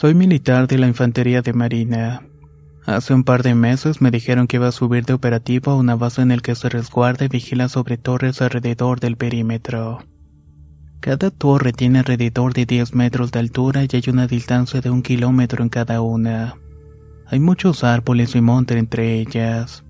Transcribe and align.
Soy 0.00 0.14
militar 0.14 0.68
de 0.68 0.78
la 0.78 0.86
Infantería 0.86 1.42
de 1.42 1.52
Marina. 1.52 2.22
Hace 2.86 3.14
un 3.14 3.24
par 3.24 3.42
de 3.42 3.56
meses 3.56 4.00
me 4.00 4.12
dijeron 4.12 4.46
que 4.46 4.58
iba 4.58 4.68
a 4.68 4.70
subir 4.70 5.04
de 5.04 5.12
operativo 5.12 5.72
a 5.72 5.76
una 5.76 5.96
base 5.96 6.22
en 6.22 6.30
el 6.30 6.40
que 6.40 6.54
se 6.54 6.68
resguarda 6.68 7.24
y 7.24 7.28
vigila 7.28 7.68
sobre 7.68 7.98
torres 7.98 8.40
alrededor 8.40 9.00
del 9.00 9.16
perímetro. 9.16 10.04
Cada 11.00 11.32
torre 11.32 11.72
tiene 11.72 11.98
alrededor 11.98 12.54
de 12.54 12.64
10 12.64 12.94
metros 12.94 13.32
de 13.32 13.40
altura 13.40 13.82
y 13.82 13.88
hay 13.92 14.04
una 14.06 14.28
distancia 14.28 14.80
de 14.80 14.90
un 14.90 15.02
kilómetro 15.02 15.64
en 15.64 15.68
cada 15.68 16.00
una. 16.00 16.54
Hay 17.26 17.40
muchos 17.40 17.82
árboles 17.82 18.36
y 18.36 18.40
monte 18.40 18.78
entre 18.78 19.18
ellas. 19.18 19.82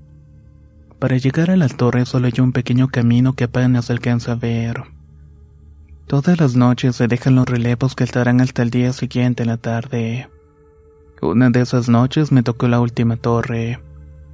Para 0.99 1.19
llegar 1.19 1.51
a 1.51 1.57
las 1.59 1.77
torres 1.77 2.09
solo 2.09 2.29
hay 2.29 2.41
un 2.41 2.53
pequeño 2.53 2.89
camino 2.89 3.35
que 3.35 3.45
apenas 3.45 3.91
alcanza 3.91 4.33
a 4.33 4.37
ver. 4.37 4.85
Todas 6.09 6.41
las 6.41 6.57
noches 6.57 6.97
se 6.97 7.07
dejan 7.07 7.35
los 7.35 7.45
relevos 7.45 7.95
que 7.95 8.05
estarán 8.05 8.41
hasta 8.41 8.63
el 8.63 8.71
día 8.71 8.95
siguiente 8.95 9.43
en 9.43 9.51
la 9.51 9.59
tarde. 9.59 10.31
Una 11.21 11.51
de 11.51 11.61
esas 11.61 11.91
noches 11.91 12.33
me 12.33 12.43
tocó 12.43 12.67
la 12.67 12.81
última 12.81 13.19
torre, 13.19 13.79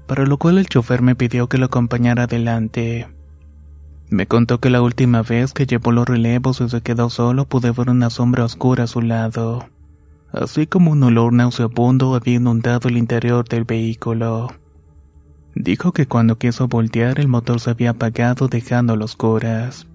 para 0.06 0.24
lo 0.24 0.38
cual 0.38 0.58
el 0.58 0.68
chofer 0.68 1.02
me 1.02 1.16
pidió 1.16 1.48
que 1.48 1.58
lo 1.58 1.66
acompañara 1.66 2.22
adelante. 2.22 3.08
Me 4.08 4.28
contó 4.28 4.60
que 4.60 4.70
la 4.70 4.82
última 4.82 5.22
vez 5.22 5.52
que 5.52 5.66
llevó 5.66 5.90
los 5.90 6.06
relevos 6.06 6.60
y 6.60 6.68
se 6.68 6.80
quedó 6.80 7.10
solo 7.10 7.46
pude 7.46 7.72
ver 7.72 7.90
una 7.90 8.08
sombra 8.08 8.44
oscura 8.44 8.84
a 8.84 8.86
su 8.86 9.02
lado, 9.02 9.66
así 10.30 10.68
como 10.68 10.92
un 10.92 11.02
olor 11.02 11.32
nauseabundo 11.32 12.14
había 12.14 12.36
inundado 12.36 12.88
el 12.88 12.96
interior 12.96 13.48
del 13.48 13.64
vehículo. 13.64 14.54
Dijo 15.56 15.90
que 15.90 16.06
cuando 16.06 16.38
quiso 16.38 16.68
voltear 16.68 17.18
el 17.18 17.26
motor 17.26 17.58
se 17.58 17.70
había 17.70 17.90
apagado 17.90 18.46
dejándolo 18.46 19.06
oscuras. 19.06 19.88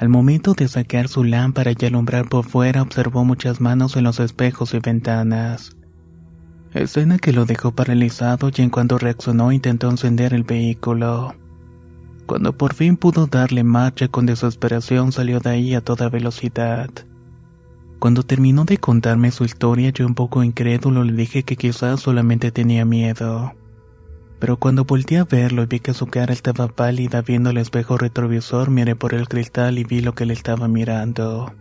Al 0.00 0.08
momento 0.08 0.54
de 0.54 0.66
sacar 0.66 1.08
su 1.08 1.24
lámpara 1.24 1.72
y 1.78 1.84
alumbrar 1.84 2.26
por 2.26 2.46
fuera 2.46 2.80
observó 2.80 3.22
muchas 3.26 3.60
manos 3.60 3.96
en 3.96 4.04
los 4.04 4.18
espejos 4.18 4.72
y 4.72 4.78
ventanas. 4.78 5.76
Escena 6.72 7.18
que 7.18 7.34
lo 7.34 7.44
dejó 7.44 7.72
paralizado 7.72 8.50
y 8.56 8.62
en 8.62 8.70
cuanto 8.70 8.96
reaccionó 8.96 9.52
intentó 9.52 9.90
encender 9.90 10.32
el 10.32 10.44
vehículo. 10.44 11.34
Cuando 12.24 12.56
por 12.56 12.72
fin 12.72 12.96
pudo 12.96 13.26
darle 13.26 13.62
marcha 13.62 14.08
con 14.08 14.24
desesperación 14.24 15.12
salió 15.12 15.38
de 15.38 15.50
ahí 15.50 15.74
a 15.74 15.82
toda 15.82 16.08
velocidad. 16.08 16.88
Cuando 17.98 18.22
terminó 18.22 18.64
de 18.64 18.78
contarme 18.78 19.30
su 19.30 19.44
historia 19.44 19.90
yo 19.90 20.06
un 20.06 20.14
poco 20.14 20.42
incrédulo 20.42 21.04
le 21.04 21.12
dije 21.12 21.42
que 21.42 21.56
quizás 21.56 22.00
solamente 22.00 22.50
tenía 22.50 22.86
miedo 22.86 23.52
pero 24.40 24.56
cuando 24.56 24.84
volteé 24.84 25.18
a 25.18 25.24
verlo 25.24 25.62
y 25.62 25.66
vi 25.66 25.80
que 25.80 25.92
su 25.92 26.06
cara 26.06 26.32
estaba 26.32 26.66
pálida 26.68 27.20
viendo 27.20 27.50
el 27.50 27.58
espejo 27.58 27.98
retrovisor, 27.98 28.70
miré 28.70 28.96
por 28.96 29.12
el 29.12 29.28
cristal 29.28 29.78
y 29.78 29.84
vi 29.84 30.00
lo 30.00 30.14
que 30.14 30.24
le 30.24 30.32
estaba 30.32 30.66
mirando. 30.66 31.52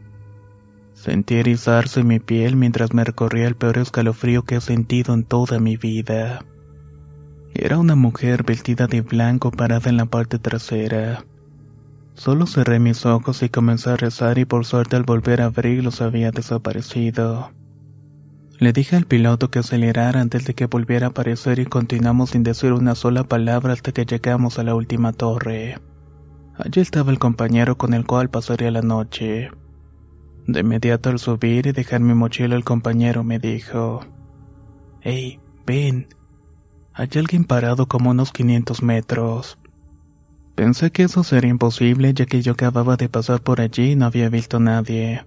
Sentí 0.93 1.35
erizarse 1.35 2.03
mi 2.03 2.19
piel 2.19 2.55
mientras 2.55 2.93
me 2.93 3.03
recorría 3.03 3.47
el 3.47 3.55
peor 3.55 3.77
escalofrío 3.77 4.43
que 4.43 4.55
he 4.55 4.61
sentido 4.61 5.13
en 5.13 5.25
toda 5.25 5.59
mi 5.59 5.75
vida. 5.75 6.45
Era 7.53 7.77
una 7.77 7.95
mujer 7.95 8.43
vestida 8.43 8.87
de 8.87 9.01
blanco 9.01 9.51
parada 9.51 9.89
en 9.89 9.97
la 9.97 10.05
parte 10.05 10.39
trasera. 10.39 11.25
Solo 12.13 12.47
cerré 12.47 12.79
mis 12.79 13.05
ojos 13.05 13.43
y 13.43 13.49
comencé 13.49 13.89
a 13.89 13.97
rezar 13.97 14.37
y 14.37 14.45
por 14.45 14.65
suerte 14.65 14.95
al 14.95 15.03
volver 15.03 15.41
a 15.41 15.45
abrirlos 15.45 16.01
había 16.01 16.31
desaparecido. 16.31 17.51
Le 18.59 18.73
dije 18.73 18.97
al 18.97 19.05
piloto 19.05 19.49
que 19.49 19.59
acelerara 19.59 20.19
antes 20.19 20.43
de 20.43 20.53
que 20.53 20.65
volviera 20.65 21.07
a 21.07 21.09
aparecer 21.11 21.59
y 21.59 21.65
continuamos 21.65 22.31
sin 22.31 22.43
decir 22.43 22.73
una 22.73 22.93
sola 22.93 23.23
palabra 23.23 23.71
hasta 23.71 23.93
que 23.93 24.05
llegamos 24.05 24.59
a 24.59 24.63
la 24.63 24.75
última 24.75 25.13
torre. 25.13 25.79
Allí 26.57 26.81
estaba 26.81 27.13
el 27.13 27.19
compañero 27.19 27.77
con 27.77 27.93
el 27.93 28.05
cual 28.05 28.29
pasaría 28.29 28.69
la 28.69 28.81
noche. 28.81 29.49
De 30.45 30.59
inmediato 30.59 31.09
al 31.09 31.19
subir 31.19 31.67
y 31.67 31.71
dejar 31.71 32.01
mi 32.01 32.13
mochila 32.13 32.57
el 32.57 32.65
compañero 32.65 33.23
me 33.23 33.39
dijo, 33.39 34.01
Hey, 34.99 35.39
ven. 35.65 36.09
Hay 36.93 37.07
alguien 37.15 37.45
parado 37.45 37.87
como 37.87 38.09
unos 38.09 38.33
500 38.33 38.83
metros. 38.83 39.57
Pensé 40.55 40.91
que 40.91 41.03
eso 41.03 41.23
sería 41.23 41.49
imposible 41.49 42.13
ya 42.13 42.25
que 42.25 42.41
yo 42.41 42.51
acababa 42.51 42.97
de 42.97 43.07
pasar 43.07 43.41
por 43.41 43.61
allí 43.61 43.91
y 43.91 43.95
no 43.95 44.05
había 44.05 44.27
visto 44.27 44.57
a 44.57 44.59
nadie. 44.59 45.23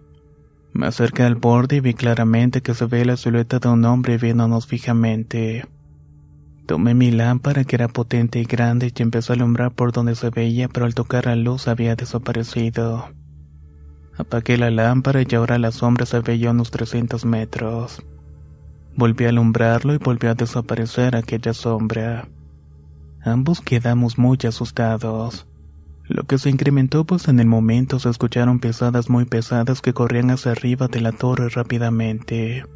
Me 0.72 0.86
acerqué 0.86 1.22
al 1.22 1.34
borde 1.34 1.76
y 1.76 1.80
vi 1.80 1.92
claramente 1.92 2.62
que 2.62 2.74
se 2.74 2.86
ve 2.86 3.04
la 3.04 3.16
silueta 3.16 3.58
de 3.58 3.68
un 3.68 3.84
hombre 3.84 4.16
viéndonos 4.16 4.66
fijamente. 4.66 5.66
Tomé 6.66 6.94
mi 6.94 7.10
lámpara 7.10 7.64
que 7.64 7.76
era 7.76 7.88
potente 7.88 8.38
y 8.38 8.44
grande 8.44 8.90
y 8.94 9.02
empecé 9.02 9.32
a 9.32 9.36
alumbrar 9.36 9.72
por 9.72 9.92
donde 9.92 10.14
se 10.14 10.30
veía, 10.30 10.68
pero 10.68 10.86
al 10.86 10.94
tocar 10.94 11.26
la 11.26 11.36
luz 11.36 11.68
había 11.68 11.94
desaparecido. 11.94 13.10
Apagué 14.16 14.56
la 14.56 14.70
lámpara 14.70 15.20
y 15.22 15.34
ahora 15.34 15.58
la 15.58 15.72
sombra 15.72 16.06
se 16.06 16.20
veía 16.20 16.48
a 16.48 16.52
unos 16.52 16.70
300 16.70 17.24
metros. 17.26 18.02
Volví 18.96 19.26
a 19.26 19.30
alumbrarlo 19.30 19.94
y 19.94 19.98
volvió 19.98 20.30
a 20.30 20.34
desaparecer 20.34 21.16
aquella 21.16 21.52
sombra. 21.52 22.28
Ambos 23.24 23.60
quedamos 23.60 24.18
muy 24.18 24.38
asustados. 24.46 25.46
Lo 26.12 26.24
que 26.24 26.36
se 26.36 26.50
incrementó 26.50 27.06
pues 27.06 27.26
en 27.28 27.40
el 27.40 27.46
momento 27.46 27.98
se 27.98 28.10
escucharon 28.10 28.58
pesadas 28.58 29.08
muy 29.08 29.24
pesadas 29.24 29.80
que 29.80 29.94
corrían 29.94 30.30
hacia 30.30 30.52
arriba 30.52 30.86
de 30.86 31.00
la 31.00 31.12
torre 31.12 31.48
rápidamente. 31.48 32.66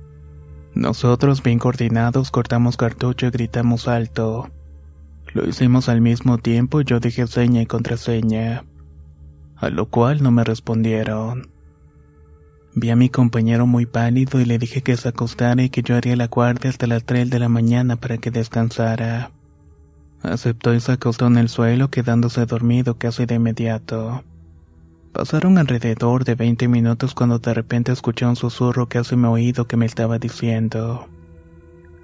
Nosotros, 0.75 1.43
bien 1.43 1.59
coordinados, 1.59 2.31
cortamos 2.31 2.79
cartucho 2.79 3.27
y 3.27 3.31
gritamos 3.31 3.89
alto. 3.89 4.51
Lo 5.35 5.47
hicimos 5.47 5.91
al 5.91 6.01
mismo 6.01 6.39
tiempo 6.39 6.81
y 6.81 6.85
yo 6.85 6.99
dije 6.99 7.27
seña 7.27 7.61
y 7.61 7.67
contraseña, 7.67 8.65
a 9.57 9.69
lo 9.69 9.91
cual 9.91 10.23
no 10.23 10.31
me 10.31 10.43
respondieron. 10.43 11.51
Vi 12.75 12.89
a 12.89 12.97
mi 12.97 13.11
compañero 13.11 13.67
muy 13.67 13.85
pálido 13.85 14.41
y 14.41 14.47
le 14.47 14.59
dije 14.59 14.81
que 14.81 14.97
se 14.97 15.11
acostara 15.11 15.63
y 15.63 15.69
que 15.69 15.83
yo 15.83 15.95
haría 15.95 16.17
la 16.17 16.29
guardia 16.29 16.71
hasta 16.71 16.87
las 16.87 17.05
3 17.05 17.29
de 17.29 17.39
la 17.39 17.51
mañana 17.51 17.97
para 17.97 18.17
que 18.17 18.31
descansara. 18.31 19.31
Aceptó 20.23 20.75
y 20.75 20.81
se 20.81 20.93
acostó 20.93 21.27
en 21.27 21.37
el 21.39 21.49
suelo 21.49 21.91
quedándose 21.91 22.47
dormido 22.47 22.99
casi 22.99 23.27
de 23.27 23.37
inmediato. 23.37 24.25
Pasaron 25.13 25.57
alrededor 25.57 26.25
de 26.25 26.35
20 26.35 26.69
minutos 26.69 27.15
cuando 27.15 27.39
de 27.39 27.55
repente 27.55 27.93
escuché 27.93 28.27
un 28.27 28.37
susurro 28.37 28.89
casi 28.89 29.17
me 29.17 29.29
oído 29.29 29.67
que 29.67 29.77
me 29.77 29.87
estaba 29.87 30.19
diciendo. 30.19 31.09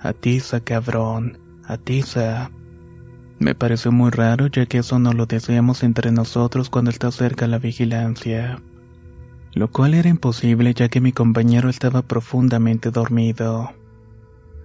Atiza, 0.00 0.60
cabrón, 0.60 1.38
atiza. 1.64 2.50
Me 3.38 3.54
pareció 3.54 3.92
muy 3.92 4.10
raro 4.10 4.46
ya 4.46 4.66
que 4.66 4.78
eso 4.78 4.98
no 4.98 5.12
lo 5.12 5.26
decíamos 5.26 5.82
entre 5.82 6.12
nosotros 6.12 6.70
cuando 6.70 6.90
está 6.90 7.10
cerca 7.10 7.46
la 7.46 7.58
vigilancia. 7.58 8.62
Lo 9.52 9.70
cual 9.70 9.94
era 9.94 10.08
imposible 10.08 10.72
ya 10.72 10.88
que 10.88 11.00
mi 11.00 11.12
compañero 11.12 11.68
estaba 11.68 12.02
profundamente 12.02 12.90
dormido. 12.90 13.72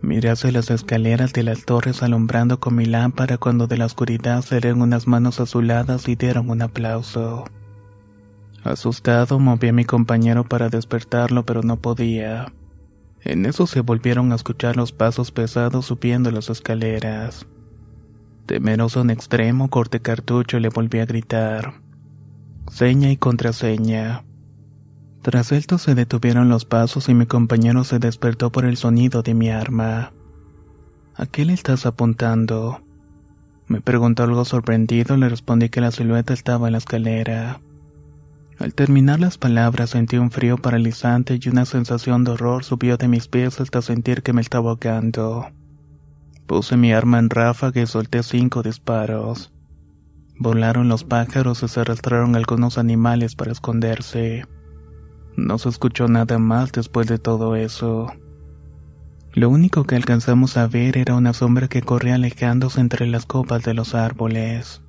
Miré 0.02 0.34
las 0.52 0.70
escaleras 0.70 1.34
de 1.34 1.44
las 1.44 1.66
torres 1.66 2.04
alumbrando 2.04 2.60
con 2.60 2.76
mi 2.76 2.86
lámpara 2.86 3.38
cuando 3.38 3.68
de 3.68 3.78
la 3.78 3.86
oscuridad 3.86 4.42
salieron 4.42 4.82
unas 4.82 5.08
manos 5.08 5.40
azuladas 5.40 6.08
y 6.08 6.16
dieron 6.16 6.50
un 6.50 6.62
aplauso. 6.62 7.46
Asustado 8.64 9.40
moví 9.40 9.70
a 9.70 9.74
mi 9.74 9.86
compañero 9.86 10.44
para 10.44 10.70
despertarlo 10.70 11.46
pero 11.46 11.64
no 11.64 11.78
podía. 11.78 12.54
En 13.22 13.46
eso 13.46 13.66
se 13.66 13.82
volvieron 13.82 14.32
a 14.32 14.36
escuchar 14.36 14.78
los 14.78 14.92
pasos 14.92 15.32
pesados 15.32 15.88
subiendo 15.88 16.32
las 16.32 16.50
escaleras. 16.50 17.48
Temeroso 18.46 19.02
en 19.02 19.10
extremo, 19.10 19.70
corté 19.70 20.00
cartucho 20.00 20.58
y 20.58 20.62
le 20.62 20.70
volví 20.70 21.00
a 21.00 21.06
gritar. 21.06 21.82
Seña 22.72 23.12
y 23.12 23.18
contraseña. 23.18 24.24
Tras 25.28 25.52
esto 25.52 25.78
se 25.78 25.94
detuvieron 25.94 26.48
los 26.48 26.64
pasos 26.64 27.10
y 27.10 27.14
mi 27.14 27.26
compañero 27.26 27.84
se 27.84 28.00
despertó 28.00 28.50
por 28.50 28.64
el 28.64 28.78
sonido 28.78 29.24
de 29.24 29.34
mi 29.34 29.50
arma. 29.50 30.14
¿A 31.18 31.26
qué 31.26 31.44
le 31.44 31.52
estás 31.52 31.86
apuntando? 31.86 32.82
Me 33.68 33.82
preguntó 33.82 34.24
algo 34.24 34.46
sorprendido 34.46 35.18
le 35.18 35.28
respondí 35.28 35.68
que 35.68 35.82
la 35.82 35.92
silueta 35.92 36.34
estaba 36.34 36.70
en 36.70 36.72
la 36.72 36.78
escalera. 36.78 37.60
Al 38.58 38.74
terminar 38.74 39.20
las 39.20 39.38
palabras 39.38 39.90
sentí 39.90 40.16
un 40.16 40.32
frío 40.32 40.60
paralizante 40.60 41.38
y 41.42 41.50
una 41.50 41.66
sensación 41.66 42.24
de 42.24 42.32
horror 42.32 42.64
subió 42.64 42.96
de 42.96 43.10
mis 43.10 43.28
pies 43.28 43.60
hasta 43.60 43.82
sentir 43.82 44.24
que 44.24 44.32
me 44.32 44.40
estaba 44.40 44.70
ahogando. 44.70 45.48
Puse 46.46 46.78
mi 46.78 46.94
arma 46.94 47.20
en 47.20 47.30
ráfaga 47.30 47.82
y 47.82 47.86
solté 47.86 48.24
cinco 48.24 48.64
disparos. 48.64 49.52
Volaron 50.40 50.88
los 50.88 51.04
pájaros 51.04 51.64
y 51.64 51.68
se 51.68 51.82
arrastraron 51.82 52.38
algunos 52.38 52.78
animales 52.78 53.36
para 53.36 53.52
esconderse. 53.52 54.46
No 55.38 55.60
se 55.60 55.70
escuchó 55.70 56.08
nada 56.08 56.40
más 56.40 56.72
después 56.72 57.06
de 57.06 57.20
todo 57.20 57.56
eso. 57.56 58.12
Lo 59.34 59.52
único 59.52 59.84
que 59.84 59.96
alcanzamos 59.96 60.58
a 60.58 60.66
ver 60.66 60.98
era 60.98 61.14
una 61.14 61.32
sombra 61.32 61.68
que 61.68 61.84
corría 61.84 62.16
alejándose 62.16 62.82
entre 62.82 63.06
las 63.06 63.28
copas 63.28 63.64
de 63.64 63.76
los 63.76 63.94
árboles. 63.94 64.82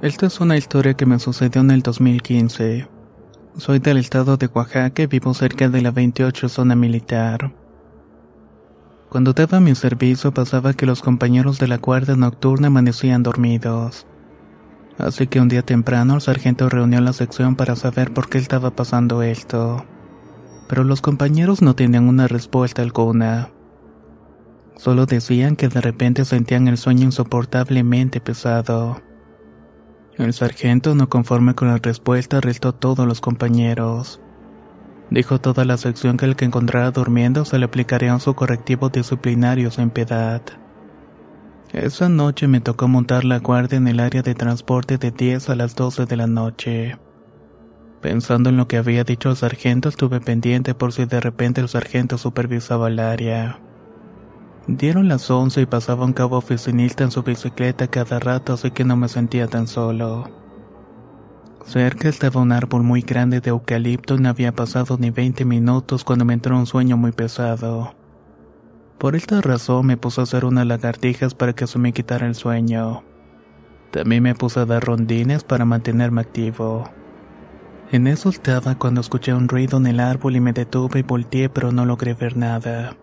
Esta 0.00 0.24
es 0.24 0.40
una 0.40 0.56
historia 0.56 0.94
que 0.94 1.04
me 1.04 1.18
sucedió 1.18 1.60
en 1.60 1.70
el 1.70 1.82
2015. 1.82 2.99
Soy 3.56 3.80
del 3.80 3.98
estado 3.98 4.36
de 4.36 4.46
Oaxaca 4.46 5.02
y 5.02 5.06
vivo 5.06 5.34
cerca 5.34 5.68
de 5.68 5.82
la 5.82 5.90
28 5.90 6.48
zona 6.48 6.76
militar. 6.76 7.52
Cuando 9.08 9.32
daba 9.32 9.58
mi 9.58 9.74
servicio 9.74 10.32
pasaba 10.32 10.72
que 10.72 10.86
los 10.86 11.02
compañeros 11.02 11.58
de 11.58 11.66
la 11.66 11.78
guardia 11.78 12.14
nocturna 12.14 12.68
amanecían 12.68 13.24
dormidos. 13.24 14.06
Así 14.98 15.26
que 15.26 15.40
un 15.40 15.48
día 15.48 15.62
temprano 15.62 16.14
el 16.14 16.20
sargento 16.20 16.68
reunió 16.68 17.00
la 17.00 17.12
sección 17.12 17.56
para 17.56 17.74
saber 17.74 18.14
por 18.14 18.28
qué 18.28 18.38
estaba 18.38 18.70
pasando 18.70 19.20
esto. 19.22 19.84
Pero 20.68 20.84
los 20.84 21.00
compañeros 21.00 21.60
no 21.60 21.74
tenían 21.74 22.08
una 22.08 22.28
respuesta 22.28 22.82
alguna. 22.82 23.50
Solo 24.76 25.06
decían 25.06 25.56
que 25.56 25.68
de 25.68 25.80
repente 25.80 26.24
sentían 26.24 26.68
el 26.68 26.78
sueño 26.78 27.04
insoportablemente 27.04 28.20
pesado. 28.20 29.02
El 30.20 30.34
sargento, 30.34 30.94
no 30.94 31.08
conforme 31.08 31.54
con 31.54 31.68
la 31.68 31.78
respuesta, 31.78 32.36
arrestó 32.36 32.68
a 32.68 32.72
todos 32.72 33.06
los 33.06 33.22
compañeros. 33.22 34.20
Dijo 35.08 35.40
toda 35.40 35.64
la 35.64 35.78
sección 35.78 36.18
que 36.18 36.26
el 36.26 36.36
que 36.36 36.44
encontrara 36.44 36.90
durmiendo 36.90 37.46
se 37.46 37.58
le 37.58 37.64
aplicaría 37.64 38.18
su 38.18 38.34
correctivo 38.34 38.90
disciplinario 38.90 39.70
sin 39.70 39.88
piedad. 39.88 40.42
Esa 41.72 42.10
noche 42.10 42.48
me 42.48 42.60
tocó 42.60 42.86
montar 42.86 43.24
la 43.24 43.38
guardia 43.38 43.78
en 43.78 43.88
el 43.88 43.98
área 43.98 44.20
de 44.20 44.34
transporte 44.34 44.98
de 44.98 45.10
10 45.10 45.48
a 45.48 45.54
las 45.54 45.74
12 45.74 46.04
de 46.04 46.16
la 46.18 46.26
noche. 46.26 46.98
Pensando 48.02 48.50
en 48.50 48.58
lo 48.58 48.68
que 48.68 48.76
había 48.76 49.04
dicho 49.04 49.30
el 49.30 49.36
sargento, 49.36 49.88
estuve 49.88 50.20
pendiente 50.20 50.74
por 50.74 50.92
si 50.92 51.06
de 51.06 51.20
repente 51.20 51.62
el 51.62 51.68
sargento 51.70 52.18
supervisaba 52.18 52.88
el 52.88 52.98
área. 52.98 53.58
Dieron 54.66 55.08
las 55.08 55.30
once 55.30 55.62
y 55.62 55.66
pasaba 55.66 56.04
un 56.04 56.12
cabo 56.12 56.36
oficinista 56.36 57.04
en 57.04 57.10
su 57.10 57.22
bicicleta 57.22 57.88
cada 57.88 58.18
rato, 58.18 58.52
así 58.52 58.70
que 58.70 58.84
no 58.84 58.96
me 58.96 59.08
sentía 59.08 59.46
tan 59.46 59.66
solo. 59.66 60.28
Cerca 61.64 62.08
estaba 62.08 62.40
un 62.40 62.52
árbol 62.52 62.82
muy 62.82 63.02
grande 63.02 63.40
de 63.40 63.50
eucalipto 63.50 64.14
y 64.14 64.18
no 64.18 64.28
había 64.28 64.52
pasado 64.52 64.96
ni 64.98 65.10
20 65.10 65.44
minutos 65.44 66.04
cuando 66.04 66.24
me 66.24 66.34
entró 66.34 66.56
un 66.58 66.66
sueño 66.66 66.96
muy 66.96 67.12
pesado. 67.12 67.94
Por 68.98 69.16
esta 69.16 69.40
razón 69.40 69.86
me 69.86 69.96
puse 69.96 70.20
a 70.20 70.24
hacer 70.24 70.44
unas 70.44 70.66
lagartijas 70.66 71.34
para 71.34 71.54
que 71.54 71.66
se 71.66 71.78
me 71.78 71.92
quitara 71.92 72.26
el 72.26 72.34
sueño. 72.34 73.02
También 73.90 74.22
me 74.22 74.34
puse 74.34 74.60
a 74.60 74.66
dar 74.66 74.84
rondines 74.84 75.42
para 75.42 75.64
mantenerme 75.64 76.20
activo. 76.20 76.84
En 77.92 78.06
eso 78.06 78.28
estaba 78.28 78.76
cuando 78.76 79.00
escuché 79.00 79.34
un 79.34 79.48
ruido 79.48 79.78
en 79.78 79.86
el 79.86 80.00
árbol 80.00 80.36
y 80.36 80.40
me 80.40 80.52
detuve 80.52 81.00
y 81.00 81.02
volteé 81.02 81.48
pero 81.48 81.72
no 81.72 81.86
logré 81.86 82.14
ver 82.14 82.36
nada. 82.36 82.96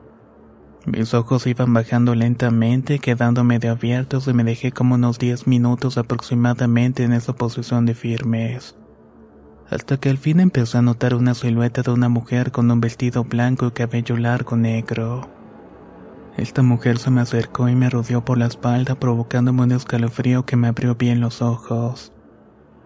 Mis 0.88 1.14
ojos 1.14 1.46
iban 1.48 1.74
bajando 1.74 2.16
lentamente, 2.16 3.00
quedando 3.00 3.44
medio 3.44 3.74
abiertos 3.74 4.26
y 4.30 4.34
me 4.34 4.46
dejé 4.46 4.72
como 4.72 4.96
unos 4.96 5.20
10 5.20 5.46
minutos 5.46 5.98
aproximadamente 5.98 7.04
en 7.04 7.12
esa 7.12 7.36
posición 7.36 7.86
de 7.86 7.94
firmes. 7.94 8.78
Hasta 9.70 9.98
que 9.98 10.10
al 10.10 10.18
fin 10.18 10.40
empecé 10.40 10.78
a 10.78 10.82
notar 10.82 11.14
una 11.14 11.34
silueta 11.34 11.82
de 11.82 11.92
una 11.92 12.08
mujer 12.08 12.54
con 12.54 12.72
un 12.72 12.80
vestido 12.80 13.26
blanco 13.26 13.68
y 13.68 13.72
cabello 13.72 14.16
largo 14.16 14.56
negro. 14.56 15.30
Esta 16.38 16.62
mujer 16.62 17.00
se 17.00 17.12
me 17.12 17.20
acercó 17.20 17.68
y 17.68 17.76
me 17.76 17.90
rodeó 17.90 18.24
por 18.24 18.38
la 18.38 18.46
espalda 18.46 18.96
provocándome 18.96 19.64
un 19.64 19.74
escalofrío 19.74 20.46
que 20.46 20.56
me 20.56 20.70
abrió 20.70 20.96
bien 20.96 21.20
los 21.20 21.42
ojos. 21.42 22.14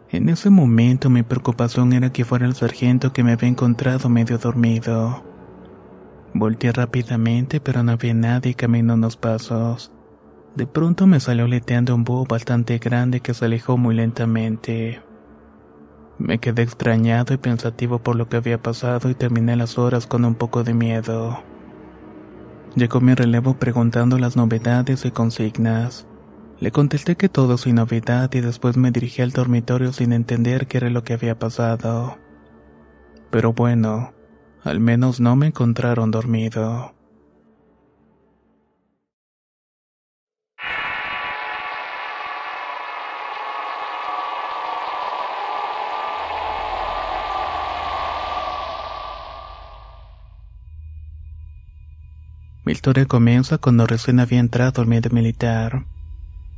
En 0.09 0.27
ese 0.30 0.50
momento 0.50 1.12
mi 1.12 1.21
preocupación 1.21 1.94
era 1.94 2.12
que 2.12 2.25
fuera 2.25 2.48
el 2.48 2.56
sargento 2.56 3.13
que 3.13 3.24
me 3.24 3.33
había 3.33 3.50
encontrado 3.50 4.09
medio 4.09 4.39
dormido. 4.39 5.31
Volteé 6.33 6.72
rápidamente, 6.72 7.60
pero 7.60 7.83
no 7.83 7.92
había 7.92 8.13
nadie 8.13 8.51
y 8.51 8.56
caminé 8.56 8.94
unos 8.94 9.18
pasos. 9.18 9.92
De 10.56 10.66
pronto 10.66 11.07
me 11.07 11.19
salió 11.19 11.48
leteando 11.48 11.94
un 11.94 12.04
búho 12.04 12.25
bastante 12.25 12.78
grande 12.78 13.19
que 13.19 13.33
se 13.33 13.45
alejó 13.45 13.78
muy 13.78 13.95
lentamente. 13.95 15.01
Me 16.18 16.39
quedé 16.39 16.62
extrañado 16.62 17.33
y 17.33 17.38
pensativo 17.38 18.00
por 18.00 18.16
lo 18.16 18.30
que 18.30 18.38
había 18.38 18.62
pasado 18.62 19.10
y 19.10 19.16
terminé 19.16 19.56
las 19.56 19.78
horas 19.78 20.07
con 20.07 20.24
un 20.24 20.36
poco 20.36 20.63
de 20.63 20.74
miedo. 20.74 21.42
Llegó 22.75 23.01
mi 23.01 23.13
relevo 23.13 23.56
preguntando 23.56 24.18
las 24.18 24.38
novedades 24.38 25.04
y 25.04 25.12
consignas. 25.12 26.07
Le 26.60 26.72
contesté 26.72 27.16
que 27.16 27.27
todo 27.27 27.57
sin 27.57 27.75
novedad 27.75 28.31
y 28.34 28.39
después 28.39 28.77
me 28.77 28.92
dirigí 28.92 29.22
al 29.22 29.31
dormitorio 29.31 29.92
sin 29.92 30.13
entender 30.13 30.68
qué 30.68 30.77
era 30.77 30.89
lo 30.89 31.04
que 31.04 31.13
había 31.13 31.38
pasado. 31.39 32.18
Pero 33.31 33.51
bueno, 33.51 34.13
al 34.63 34.80
menos 34.80 35.19
no 35.19 35.36
me 35.36 35.48
encontraron 35.48 36.12
dormido. 36.12 36.94
Mi 52.63 52.74
historia 52.74 53.06
comienza 53.06 53.58
cuando 53.58 53.88
recién 53.88 54.20
había 54.20 54.39
entrado 54.39 54.82
al 54.82 54.88
medio 54.88 55.12
militar. 55.12 55.86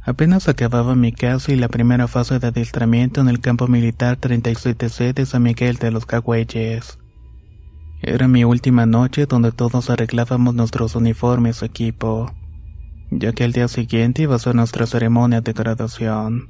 Apenas 0.01 0.49
acababa 0.49 0.95
mi 0.95 1.13
casa 1.13 1.53
y 1.53 1.55
la 1.55 1.69
primera 1.69 2.09
fase 2.09 2.39
de 2.39 2.47
adiestramiento 2.47 3.21
en 3.21 3.29
el 3.29 3.39
campo 3.39 3.67
militar 3.67 4.19
37C 4.19 5.13
de 5.13 5.25
San 5.25 5.43
Miguel 5.43 5.77
de 5.77 5.91
los 5.91 6.05
Cagüeyes. 6.05 6.99
Era 8.05 8.27
mi 8.27 8.43
última 8.43 8.85
noche 8.85 9.27
donde 9.27 9.53
todos 9.53 9.89
arreglábamos 9.89 10.53
nuestros 10.53 10.93
uniformes 10.93 11.61
y 11.61 11.65
equipo, 11.65 12.33
ya 13.11 13.31
que 13.31 13.45
al 13.45 13.53
día 13.53 13.69
siguiente 13.69 14.23
iba 14.23 14.35
a 14.35 14.39
ser 14.39 14.55
nuestra 14.55 14.85
ceremonia 14.85 15.39
de 15.39 15.53
graduación. 15.53 16.49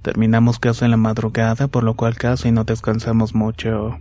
Terminamos 0.00 0.58
casi 0.58 0.86
en 0.86 0.92
la 0.92 0.96
madrugada, 0.96 1.68
por 1.68 1.84
lo 1.84 1.92
cual 1.92 2.16
casi 2.16 2.52
no 2.52 2.64
descansamos 2.64 3.34
mucho. 3.34 3.98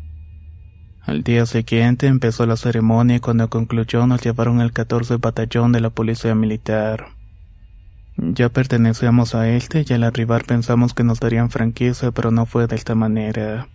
Al 1.02 1.24
día 1.24 1.46
siguiente 1.46 2.08
empezó 2.08 2.46
la 2.46 2.56
ceremonia 2.56 3.18
y 3.18 3.20
cuando 3.20 3.50
concluyó 3.50 4.08
nos 4.08 4.22
llevaron 4.22 4.62
al 4.62 4.72
14 4.72 5.18
Batallón 5.18 5.74
de 5.74 5.82
la 5.82 5.90
Policía 5.90 6.36
Militar. 6.36 7.08
Ya 8.16 8.48
pertenecíamos 8.48 9.36
a 9.36 9.50
este 9.50 9.84
y 9.86 9.94
al 9.94 10.04
arribar 10.04 10.46
pensamos 10.46 10.94
que 10.94 11.04
nos 11.04 11.20
darían 11.20 11.50
franquicia, 11.50 12.12
pero 12.12 12.32
no 12.32 12.46
fue 12.46 12.66
de 12.68 12.78
esta 12.78 12.96
manera. 12.96 13.68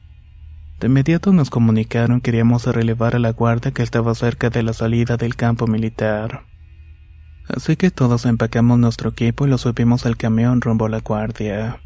De 0.81 0.87
inmediato 0.87 1.35
nos 1.35 1.51
comunicaron 1.51 2.23
que 2.23 2.31
queríamos 2.31 2.65
relevar 2.65 3.15
a 3.15 3.19
la 3.19 3.33
guardia 3.33 3.71
que 3.71 3.83
estaba 3.83 4.15
cerca 4.15 4.49
de 4.49 4.63
la 4.63 4.73
salida 4.73 5.19
del 5.19 5.37
campo 5.37 5.67
militar. 5.67 6.47
Así 7.55 7.77
que 7.77 7.91
todos 7.91 8.25
empacamos 8.25 8.79
nuestro 8.79 9.11
equipo 9.11 9.47
y 9.47 9.51
lo 9.51 9.59
subimos 9.59 10.07
al 10.07 10.17
camión 10.17 10.63
rumbo 10.63 10.87
a 10.87 10.89
la 10.89 11.01
guardia. 11.01 11.83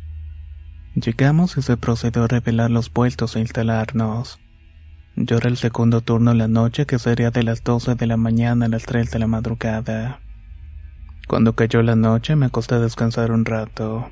Llegamos 0.94 1.56
y 1.56 1.62
se 1.62 1.76
procedió 1.76 2.22
a 2.22 2.28
revelar 2.28 2.70
los 2.70 2.88
puestos 2.88 3.34
e 3.34 3.40
instalarnos. 3.40 4.38
Yo 5.16 5.38
era 5.38 5.48
el 5.48 5.56
segundo 5.56 6.00
turno 6.00 6.32
la 6.32 6.46
noche 6.46 6.86
que 6.86 7.00
sería 7.00 7.32
de 7.32 7.42
las 7.42 7.64
12 7.64 7.96
de 7.96 8.06
la 8.06 8.16
mañana 8.16 8.66
a 8.66 8.68
las 8.68 8.84
3 8.84 9.10
de 9.10 9.18
la 9.18 9.26
madrugada. 9.26 10.20
Cuando 11.26 11.56
cayó 11.56 11.82
la 11.82 11.96
noche 11.96 12.36
me 12.36 12.46
acosté 12.46 12.76
a 12.76 12.80
descansar 12.80 13.32
un 13.32 13.44
rato. 13.44 14.08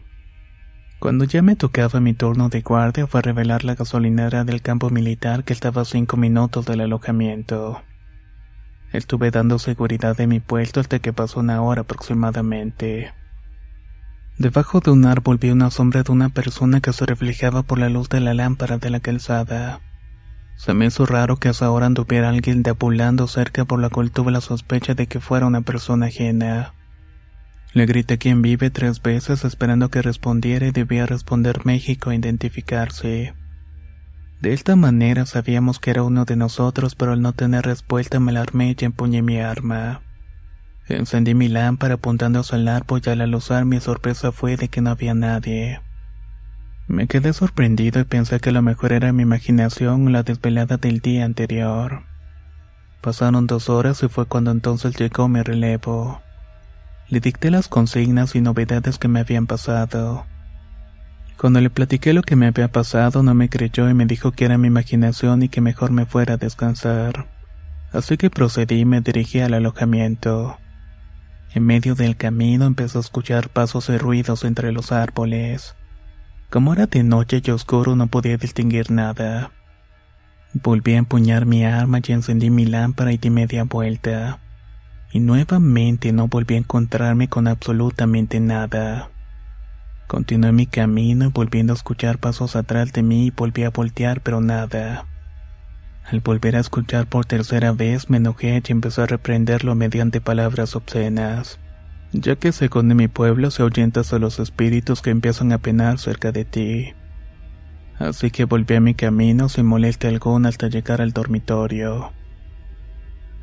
Cuando 1.03 1.25
ya 1.25 1.43
me 1.43 1.57
tocaba 1.57 1.99
mi 1.99 2.15
turno 2.15 2.49
de 2.49 2.61
guardia 2.61 3.09
fue 3.09 3.19
a 3.19 3.23
revelar 3.23 3.65
la 3.65 3.75
gasolinera 3.75 4.45
del 4.45 4.63
campo 4.63 4.89
militar 4.89 5.43
que 5.43 5.53
estaba 5.53 5.83
a 5.83 5.85
cinco 5.85 6.17
minutos 6.17 6.65
del 6.65 6.81
alojamiento. 6.81 7.83
Estuve 8.93 9.33
dando 9.33 9.59
seguridad 9.59 10.17
de 10.17 10.29
mi 10.29 10.39
puesto 10.39 10.79
hasta 10.79 11.01
que 11.01 11.13
pasó 11.13 11.41
una 11.41 11.61
hora 11.61 11.81
aproximadamente. 11.81 13.13
Debajo 14.39 14.79
de 14.79 14.93
un 14.93 15.05
árbol 15.05 15.39
vi 15.39 15.51
una 15.51 15.73
sombra 15.73 16.05
de 16.05 16.13
una 16.13 16.29
persona 16.29 16.81
que 16.81 16.93
se 16.93 17.05
reflejaba 17.05 17.65
por 17.65 17.81
la 17.81 17.89
luz 17.89 18.09
de 18.09 18.21
la 18.21 18.33
lámpara 18.33 18.79
de 18.79 18.91
la 18.91 19.01
calzada. 19.01 19.81
Se 20.55 20.73
me 20.73 20.87
hizo 20.87 21.05
raro 21.05 21.37
que 21.37 21.49
hasta 21.49 21.67
ahora 21.67 21.87
anduviera 21.87 22.29
alguien 22.29 22.63
deambulando 22.63 23.27
cerca 23.27 23.65
por 23.65 23.81
la 23.81 23.89
cual 23.89 24.13
tuve 24.13 24.31
la 24.31 24.41
sospecha 24.41 24.95
de 24.95 25.09
que 25.09 25.19
fuera 25.19 25.49
una 25.49 25.63
persona 25.63 26.07
ajena. 26.07 26.75
Le 27.75 27.87
grité 27.87 28.19
quién 28.19 28.43
vive 28.43 28.71
tres 28.71 29.01
veces 29.01 29.45
esperando 29.45 29.91
que 29.91 30.03
respondiera 30.03 30.67
y 30.67 30.73
debía 30.73 31.07
responder 31.07 31.65
México 31.65 32.11
e 32.11 32.17
identificarse. 32.17 33.35
De 34.43 34.53
esta 34.53 34.77
manera 34.77 35.25
sabíamos 35.25 35.79
que 35.79 35.91
era 35.91 36.03
uno 36.03 36.27
de 36.27 36.37
nosotros, 36.37 36.95
pero 36.95 37.13
al 37.13 37.23
no 37.23 37.33
tener 37.33 37.65
respuesta 37.65 38.21
me 38.21 38.33
alarmé 38.33 38.77
y 38.79 38.85
empuñé 38.85 39.23
mi 39.23 39.39
arma. 39.39 40.03
Encendí 40.89 41.35
mi 41.35 41.49
lámpara 41.49 41.95
apuntando 41.95 42.41
hacia 42.41 42.57
el 42.57 42.69
árbol 42.69 43.01
y 43.07 43.09
al 43.09 43.21
alusar 43.23 43.65
mi 43.65 43.81
sorpresa 43.81 44.33
fue 44.33 44.57
de 44.57 44.69
que 44.69 44.83
no 44.83 44.91
había 44.91 45.15
nadie. 45.15 45.81
Me 46.89 47.07
quedé 47.07 47.33
sorprendido 47.33 48.01
y 48.01 48.05
pensé 48.05 48.41
que 48.41 48.53
lo 48.53 48.61
mejor 48.61 48.93
era 48.93 49.13
mi 49.13 49.23
imaginación 49.23 50.07
o 50.07 50.11
la 50.11 50.25
desvelada 50.25 50.77
del 50.77 51.01
día 51.01 51.25
anterior. 51.25 52.03
Pasaron 53.01 53.47
dos 53.47 53.71
horas 53.71 54.03
y 54.03 54.09
fue 54.09 54.27
cuando 54.27 54.51
entonces 54.51 54.95
llegó 54.99 55.29
mi 55.29 55.41
relevo. 55.41 56.21
Le 57.13 57.21
dicté 57.21 57.51
las 57.51 57.69
consignas 57.69 58.35
y 58.37 58.41
novedades 58.41 58.97
que 58.97 59.07
me 59.07 59.21
habían 59.21 59.47
pasado. 59.47 60.25
Cuando 61.37 61.61
le 61.61 61.69
platiqué 61.69 62.15
lo 62.15 62.23
que 62.23 62.37
me 62.37 62.47
había 62.47 62.69
pasado, 62.69 63.23
no 63.23 63.35
me 63.35 63.51
creyó 63.51 63.91
y 63.91 63.93
me 63.93 64.07
dijo 64.07 64.33
que 64.33 64.47
era 64.47 64.57
mi 64.57 64.69
imaginación 64.69 65.43
y 65.43 65.51
que 65.51 65.61
mejor 65.61 65.91
me 65.91 66.07
fuera 66.07 66.33
a 66.33 66.37
descansar. 66.39 67.29
Así 67.93 68.17
que 68.17 68.31
procedí 68.31 68.77
y 68.77 68.85
me 68.87 69.03
dirigí 69.03 69.41
al 69.41 69.53
alojamiento. 69.53 70.57
En 71.53 71.67
medio 71.67 71.95
del 71.95 72.17
camino 72.17 72.65
empezó 72.65 72.97
a 72.97 73.03
escuchar 73.03 73.51
pasos 73.51 73.91
y 73.91 73.99
ruidos 73.99 74.43
entre 74.45 74.73
los 74.73 74.91
árboles. 74.91 75.75
Como 76.49 76.73
era 76.73 76.87
de 76.87 77.03
noche 77.03 77.43
y 77.45 77.51
oscuro 77.51 77.95
no 77.95 78.07
podía 78.07 78.39
distinguir 78.39 78.91
nada. 78.91 79.51
Volví 80.55 80.95
a 80.95 80.99
empuñar 81.01 81.45
mi 81.45 81.63
arma 81.63 81.99
y 82.03 82.13
encendí 82.13 82.49
mi 82.49 82.65
lámpara 82.65 83.13
y 83.13 83.19
di 83.19 83.29
media 83.29 83.65
vuelta 83.65 84.42
y 85.13 85.21
nuevamente 85.21 86.13
no 86.13 86.27
volví 86.27 86.55
a 86.55 86.59
encontrarme 86.59 87.29
con 87.29 87.47
absolutamente 87.47 88.41
nada. 88.41 89.11
Continué 90.07 90.53
mi 90.53 90.67
camino 90.67 91.31
volviendo 91.31 91.73
a 91.73 91.77
escuchar 91.77 92.19
pasos 92.19 92.57
atrás 92.57 92.93
de 92.93 93.03
mí 93.03 93.27
y 93.27 93.31
volví 93.31 93.65
a 93.65 93.71
voltear 93.71 94.23
pero 94.23 94.41
nada. 94.41 95.07
Al 96.05 96.21
volver 96.21 96.57
a 96.57 96.61
escuchar 96.61 97.07
por 97.07 97.27
tercera 97.27 97.73
vez 97.73 98.11
me 98.11 98.17
enojé 98.17 98.63
y 98.67 98.73
empecé 98.73 99.03
a 99.03 99.07
reprenderlo 99.07 99.75
mediante 99.75 100.21
palabras 100.21 100.75
obscenas, 100.75 101.61
ya 102.13 102.37
que 102.37 102.53
según 102.53 102.95
mi 102.97 103.09
pueblo 103.09 103.51
se 103.51 103.63
ahuyentas 103.63 104.13
a 104.13 104.19
los 104.19 104.41
espíritus 104.41 105.03
que 105.03 105.11
empiezan 105.11 105.53
a 105.53 105.59
penar 105.59 105.99
cerca 105.99 106.33
de 106.33 106.45
ti. 106.45 106.95
Así 107.99 108.31
que 108.31 108.47
volví 108.47 108.75
a 108.75 108.81
mi 108.81 108.95
camino 108.95 109.49
sin 109.49 109.67
molestia 109.67 110.11
alguna 110.11 110.49
hasta 110.49 110.69
llegar 110.69 111.01
al 111.01 111.13
dormitorio. 111.13 112.13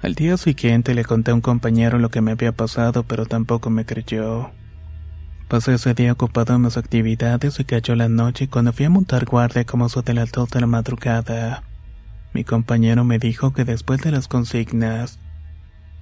Al 0.01 0.15
día 0.15 0.37
siguiente 0.37 0.95
le 0.95 1.03
conté 1.03 1.31
a 1.31 1.33
un 1.33 1.41
compañero 1.41 1.99
lo 1.99 2.09
que 2.09 2.21
me 2.21 2.31
había 2.31 2.53
pasado, 2.53 3.03
pero 3.03 3.25
tampoco 3.25 3.69
me 3.69 3.85
creyó. 3.85 4.51
Pasé 5.47 5.73
ese 5.73 5.93
día 5.93 6.13
ocupado 6.13 6.55
en 6.55 6.61
mis 6.61 6.77
actividades 6.77 7.59
y 7.59 7.65
cayó 7.65 7.95
la 7.95 8.07
noche 8.07 8.47
cuando 8.47 8.71
fui 8.71 8.85
a 8.85 8.89
montar 8.89 9.25
guardia 9.25 9.65
como 9.65 9.87
eso 9.87 10.01
de 10.01 10.13
de 10.13 10.61
la 10.61 10.67
madrugada, 10.67 11.63
mi 12.33 12.43
compañero 12.43 13.03
me 13.03 13.17
dijo 13.17 13.53
que 13.53 13.65
después 13.65 14.01
de 14.01 14.11
las 14.11 14.27
consignas, 14.27 15.19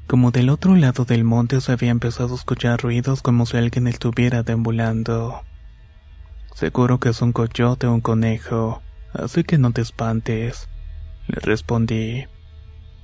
como 0.08 0.32
del 0.32 0.50
otro 0.50 0.76
lado 0.76 1.06
del 1.06 1.24
monte 1.24 1.62
se 1.62 1.72
había 1.72 1.90
empezado 1.90 2.34
a 2.34 2.38
escuchar 2.38 2.82
ruidos 2.82 3.22
como 3.22 3.46
si 3.46 3.58
alguien 3.58 3.88
estuviera 3.88 4.44
deambulando. 4.44 5.42
Seguro 6.54 7.00
que 7.00 7.10
es 7.10 7.22
un 7.22 7.32
coyote 7.32 7.88
o 7.88 7.94
un 7.94 8.02
conejo, 8.02 8.82
así 9.14 9.44
que 9.44 9.58
no 9.58 9.72
te 9.72 9.82
espantes, 9.82 10.68
le 11.28 11.40
respondí. 11.40 12.26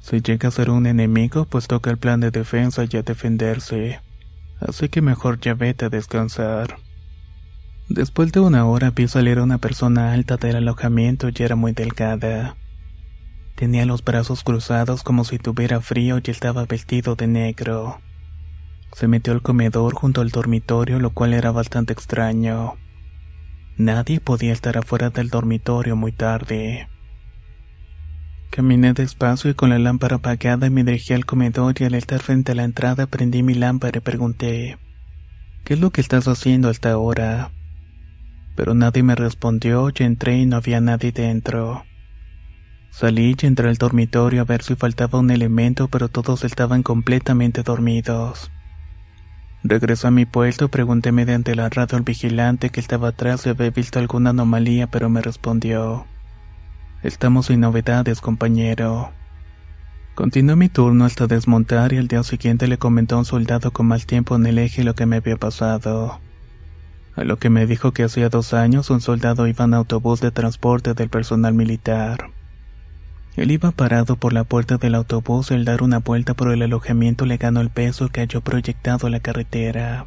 Si 0.03 0.21
llega 0.21 0.49
a 0.49 0.51
ser 0.51 0.69
un 0.69 0.85
enemigo, 0.85 1.45
pues 1.45 1.67
toca 1.67 1.89
el 1.89 1.97
plan 1.97 2.19
de 2.19 2.29
defensa 2.29 2.83
y 2.83 2.97
a 2.97 3.03
defenderse. 3.03 4.01
Así 4.59 4.89
que 4.89 5.01
mejor 5.01 5.39
ya 5.39 5.53
vete 5.53 5.85
a 5.85 5.89
descansar. 5.89 6.75
Después 7.87 8.33
de 8.33 8.41
una 8.41 8.65
hora 8.65 8.91
vi 8.91 9.07
salir 9.07 9.37
a 9.37 9.43
una 9.43 9.59
persona 9.59 10.11
alta 10.11 10.35
del 10.35 10.57
alojamiento 10.57 11.29
y 11.29 11.41
era 11.41 11.55
muy 11.55 11.71
delgada. 11.71 12.57
Tenía 13.55 13.85
los 13.85 14.03
brazos 14.03 14.43
cruzados 14.43 15.03
como 15.03 15.23
si 15.23 15.39
tuviera 15.39 15.79
frío 15.79 16.19
y 16.21 16.29
estaba 16.29 16.65
vestido 16.65 17.15
de 17.15 17.27
negro. 17.27 18.01
Se 18.91 19.07
metió 19.07 19.31
al 19.31 19.41
comedor 19.41 19.93
junto 19.93 20.19
al 20.19 20.31
dormitorio, 20.31 20.99
lo 20.99 21.11
cual 21.11 21.33
era 21.33 21.51
bastante 21.51 21.93
extraño. 21.93 22.73
Nadie 23.77 24.19
podía 24.19 24.51
estar 24.51 24.77
afuera 24.77 25.11
del 25.11 25.29
dormitorio 25.29 25.95
muy 25.95 26.11
tarde. 26.11 26.89
Caminé 28.55 28.93
despacio 28.93 29.49
y 29.49 29.55
con 29.55 29.71
la 29.71 29.79
lámpara 29.79 30.17
apagada 30.17 30.69
me 30.69 30.83
dirigí 30.83 31.15
al 31.15 31.25
comedor 31.25 31.73
y 31.79 31.85
al 31.85 31.95
estar 31.95 32.21
frente 32.21 32.51
a 32.51 32.55
la 32.55 32.63
entrada 32.63 33.07
prendí 33.07 33.41
mi 33.41 33.55
lámpara 33.55 33.97
y 33.97 34.01
pregunté, 34.01 34.77
¿qué 35.63 35.73
es 35.73 35.79
lo 35.79 35.89
que 35.89 36.01
estás 36.01 36.27
haciendo 36.27 36.69
hasta 36.69 36.91
ahora? 36.91 37.49
Pero 38.55 38.75
nadie 38.75 39.01
me 39.01 39.15
respondió 39.15 39.89
y 39.89 40.03
entré 40.03 40.37
y 40.37 40.45
no 40.45 40.57
había 40.57 40.81
nadie 40.81 41.11
dentro. 41.11 41.83
Salí 42.91 43.35
y 43.41 43.45
entré 43.47 43.69
al 43.69 43.77
dormitorio 43.77 44.41
a 44.41 44.45
ver 44.45 44.61
si 44.61 44.75
faltaba 44.75 45.17
un 45.17 45.31
elemento, 45.31 45.87
pero 45.87 46.07
todos 46.07 46.43
estaban 46.43 46.83
completamente 46.83 47.63
dormidos. 47.63 48.51
Regresé 49.63 50.05
a 50.05 50.11
mi 50.11 50.27
puesto 50.27 50.65
y 50.65 50.67
pregunté 50.67 51.11
mediante 51.11 51.55
la 51.55 51.69
radio 51.69 51.97
al 51.97 52.03
vigilante 52.03 52.69
que 52.69 52.81
estaba 52.81 53.07
atrás 53.07 53.41
si 53.41 53.49
había 53.49 53.71
visto 53.71 53.97
alguna 53.97 54.29
anomalía, 54.29 54.85
pero 54.85 55.09
me 55.09 55.23
respondió. 55.23 56.05
Estamos 57.03 57.47
sin 57.47 57.59
novedades, 57.59 58.21
compañero. 58.21 59.11
Continué 60.15 60.55
mi 60.55 60.69
turno 60.69 61.03
hasta 61.03 61.27
desmontar 61.27 61.91
y 61.91 61.97
al 61.97 62.07
día 62.07 62.23
siguiente 62.23 62.65
le 62.65 62.77
comentó 62.77 63.15
a 63.15 63.19
un 63.19 63.25
soldado 63.25 63.71
con 63.71 63.87
más 63.87 64.05
tiempo 64.05 64.37
en 64.37 64.45
el 64.45 64.57
eje 64.57 64.85
lo 64.85 64.95
que 64.95 65.05
me 65.05 65.17
había 65.17 65.35
pasado. 65.35 66.21
A 67.17 67.23
lo 67.25 67.37
que 67.39 67.49
me 67.49 67.67
dijo 67.67 67.91
que 67.91 68.03
hacía 68.03 68.29
dos 68.29 68.53
años 68.53 68.89
un 68.89 69.01
soldado 69.01 69.47
iba 69.47 69.65
en 69.65 69.73
autobús 69.73 70.21
de 70.21 70.31
transporte 70.31 70.93
del 70.93 71.09
personal 71.09 71.53
militar. 71.53 72.29
Él 73.35 73.51
iba 73.51 73.71
parado 73.71 74.15
por 74.15 74.31
la 74.31 74.45
puerta 74.45 74.77
del 74.77 74.95
autobús 74.95 75.51
y 75.51 75.55
al 75.55 75.65
dar 75.65 75.83
una 75.83 75.99
vuelta 75.99 76.35
por 76.35 76.53
el 76.53 76.61
alojamiento 76.61 77.25
le 77.25 77.35
ganó 77.35 77.59
el 77.59 77.69
peso 77.69 78.07
que 78.07 78.21
halló 78.21 78.39
proyectado 78.39 79.07
a 79.07 79.09
la 79.09 79.19
carretera. 79.19 80.05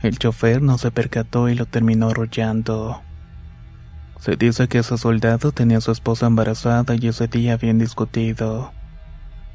El 0.00 0.18
chofer 0.18 0.62
no 0.62 0.78
se 0.78 0.90
percató 0.90 1.50
y 1.50 1.54
lo 1.54 1.66
terminó 1.66 2.08
arrollando. 2.08 3.02
Se 4.20 4.36
dice 4.36 4.68
que 4.68 4.78
ese 4.78 4.98
soldado 4.98 5.52
tenía 5.52 5.78
a 5.78 5.80
su 5.80 5.92
esposa 5.92 6.26
embarazada 6.26 6.94
y 6.94 7.08
ese 7.08 7.28
día 7.28 7.54
habían 7.54 7.78
discutido. 7.78 8.72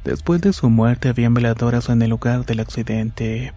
Después 0.03 0.41
de 0.41 0.53
su 0.53 0.69
muerte 0.69 1.09
habían 1.09 1.33
veladoras 1.33 1.89
en 1.89 2.01
el 2.01 2.09
lugar 2.09 2.45
del 2.45 2.59
accidente. 2.59 3.53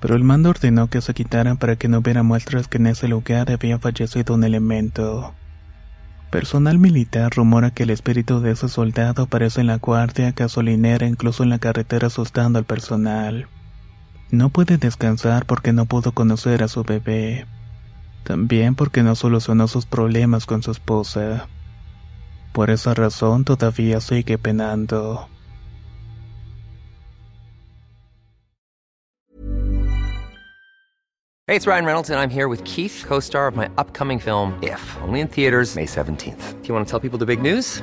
Pero 0.00 0.16
el 0.16 0.24
mando 0.24 0.50
ordenó 0.50 0.88
que 0.88 1.00
se 1.00 1.14
quitaran 1.14 1.58
para 1.58 1.76
que 1.76 1.88
no 1.88 1.98
hubiera 1.98 2.22
muestras 2.22 2.68
que 2.68 2.78
en 2.78 2.86
ese 2.86 3.06
lugar 3.06 3.52
había 3.52 3.78
fallecido 3.78 4.34
un 4.34 4.44
elemento. 4.44 5.34
Personal 6.30 6.78
militar 6.78 7.32
rumora 7.34 7.72
que 7.72 7.82
el 7.82 7.90
espíritu 7.90 8.40
de 8.40 8.52
ese 8.52 8.68
soldado 8.68 9.24
aparece 9.24 9.60
en 9.60 9.66
la 9.66 9.78
guardia, 9.78 10.32
gasolinera, 10.32 11.06
incluso 11.06 11.42
en 11.42 11.50
la 11.50 11.58
carretera 11.58 12.06
asustando 12.06 12.58
al 12.58 12.64
personal. 12.64 13.48
No 14.30 14.48
puede 14.50 14.78
descansar 14.78 15.44
porque 15.44 15.72
no 15.72 15.86
pudo 15.86 16.12
conocer 16.12 16.62
a 16.62 16.68
su 16.68 16.84
bebé. 16.84 17.46
También 18.24 18.74
porque 18.74 19.02
no 19.02 19.14
solucionó 19.14 19.68
sus 19.68 19.86
problemas 19.86 20.46
con 20.46 20.62
su 20.62 20.70
esposa. 20.70 21.48
Por 22.52 22.70
esa 22.70 22.94
razón 22.94 23.44
todavía 23.44 24.00
sigue 24.00 24.38
penando. 24.38 25.28
Hey, 31.46 31.56
it's 31.56 31.66
Ryan 31.66 31.84
Reynolds 31.84 32.10
and 32.10 32.20
I'm 32.20 32.30
here 32.30 32.46
with 32.46 32.62
Keith, 32.62 33.02
co-star 33.04 33.48
of 33.48 33.56
my 33.56 33.68
upcoming 33.76 34.20
film 34.20 34.56
If, 34.62 34.80
only 35.02 35.18
in 35.20 35.26
theaters 35.26 35.74
May 35.74 35.84
17th. 35.84 36.62
Do 36.62 36.68
you 36.68 36.74
want 36.74 36.86
to 36.86 36.90
tell 36.90 37.00
people 37.00 37.18
the 37.18 37.26
big 37.26 37.42
news? 37.42 37.82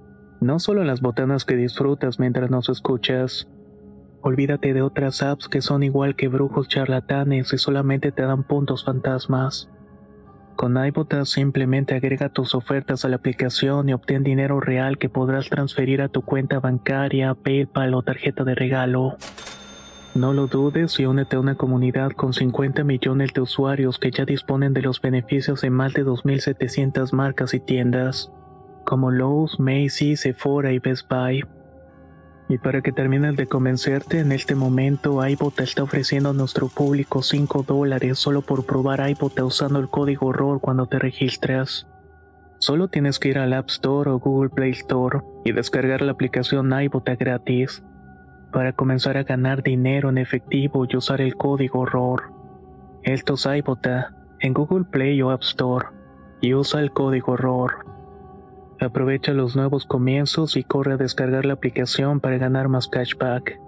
no 0.41 0.57
solo 0.59 0.81
en 0.81 0.87
las 0.87 1.01
botanas 1.01 1.45
que 1.45 1.55
disfrutas 1.55 2.19
mientras 2.19 2.49
nos 2.49 2.67
escuchas. 2.67 3.47
Olvídate 4.21 4.73
de 4.73 4.81
otras 4.81 5.21
apps 5.21 5.47
que 5.47 5.61
son 5.61 5.83
igual 5.83 6.15
que 6.15 6.27
brujos 6.27 6.67
charlatanes 6.67 7.53
y 7.53 7.57
solamente 7.59 8.11
te 8.11 8.23
dan 8.23 8.43
puntos 8.43 8.83
fantasmas. 8.83 9.69
Con 10.55 10.83
iBota 10.83 11.25
simplemente 11.25 11.95
agrega 11.95 12.29
tus 12.29 12.55
ofertas 12.55 13.05
a 13.05 13.09
la 13.09 13.17
aplicación 13.17 13.87
y 13.87 13.93
obtén 13.93 14.23
dinero 14.23 14.59
real 14.59 14.97
que 14.97 15.09
podrás 15.09 15.47
transferir 15.47 16.01
a 16.01 16.09
tu 16.09 16.23
cuenta 16.23 16.59
bancaria, 16.59 17.35
PayPal 17.35 17.93
o 17.93 18.01
tarjeta 18.01 18.43
de 18.43 18.55
regalo. 18.55 19.17
No 20.15 20.33
lo 20.33 20.47
dudes 20.47 20.99
y 20.99 21.05
únete 21.05 21.35
a 21.35 21.39
una 21.39 21.55
comunidad 21.55 22.11
con 22.11 22.33
50 22.33 22.83
millones 22.83 23.31
de 23.33 23.41
usuarios 23.41 23.99
que 23.99 24.11
ya 24.11 24.25
disponen 24.25 24.73
de 24.73 24.81
los 24.81 25.01
beneficios 25.01 25.61
de 25.61 25.69
más 25.69 25.93
de 25.93 26.03
2.700 26.03 27.13
marcas 27.13 27.53
y 27.53 27.59
tiendas, 27.59 28.31
como 28.83 29.11
Lowe's, 29.11 29.59
Macy's, 29.59 30.21
Sephora 30.21 30.71
y 30.71 30.79
Best 30.79 31.09
Buy. 31.09 31.43
Y 32.49 32.57
para 32.57 32.81
que 32.81 32.91
termines 32.91 33.37
de 33.37 33.47
convencerte, 33.47 34.19
en 34.19 34.31
este 34.31 34.55
momento 34.55 35.25
iBota 35.25 35.63
está 35.63 35.83
ofreciendo 35.83 36.31
a 36.31 36.33
nuestro 36.33 36.67
público 36.67 37.21
5 37.21 37.63
dólares 37.63 38.19
solo 38.19 38.41
por 38.41 38.65
probar 38.65 39.09
iBota 39.09 39.45
usando 39.45 39.79
el 39.79 39.89
código 39.89 40.33
ROR 40.33 40.59
cuando 40.59 40.85
te 40.87 40.99
registras. 40.99 41.87
Solo 42.59 42.89
tienes 42.89 43.19
que 43.19 43.29
ir 43.29 43.39
al 43.39 43.53
App 43.53 43.69
Store 43.69 44.11
o 44.11 44.19
Google 44.19 44.49
Play 44.49 44.71
Store 44.71 45.21
y 45.45 45.51
descargar 45.51 46.01
la 46.01 46.11
aplicación 46.11 46.71
iBota 46.83 47.15
gratis 47.15 47.83
para 48.51 48.73
comenzar 48.73 49.17
a 49.17 49.23
ganar 49.23 49.63
dinero 49.63 50.09
en 50.09 50.17
efectivo 50.17 50.85
y 50.87 50.97
usar 50.97 51.21
el 51.21 51.35
código 51.35 51.85
ROR. 51.85 52.33
Esto 53.03 53.35
es 53.35 53.45
iBota 53.45 54.13
en 54.41 54.53
Google 54.53 54.85
Play 54.85 55.21
o 55.21 55.31
App 55.31 55.41
Store 55.41 55.87
y 56.41 56.53
usa 56.53 56.81
el 56.81 56.91
código 56.91 57.37
ROR. 57.37 57.90
Aprovecha 58.81 59.31
los 59.33 59.55
nuevos 59.55 59.85
comienzos 59.85 60.57
y 60.57 60.63
corre 60.63 60.93
a 60.93 60.97
descargar 60.97 61.45
la 61.45 61.53
aplicación 61.53 62.19
para 62.19 62.39
ganar 62.39 62.67
más 62.67 62.87
cashback. 62.87 63.59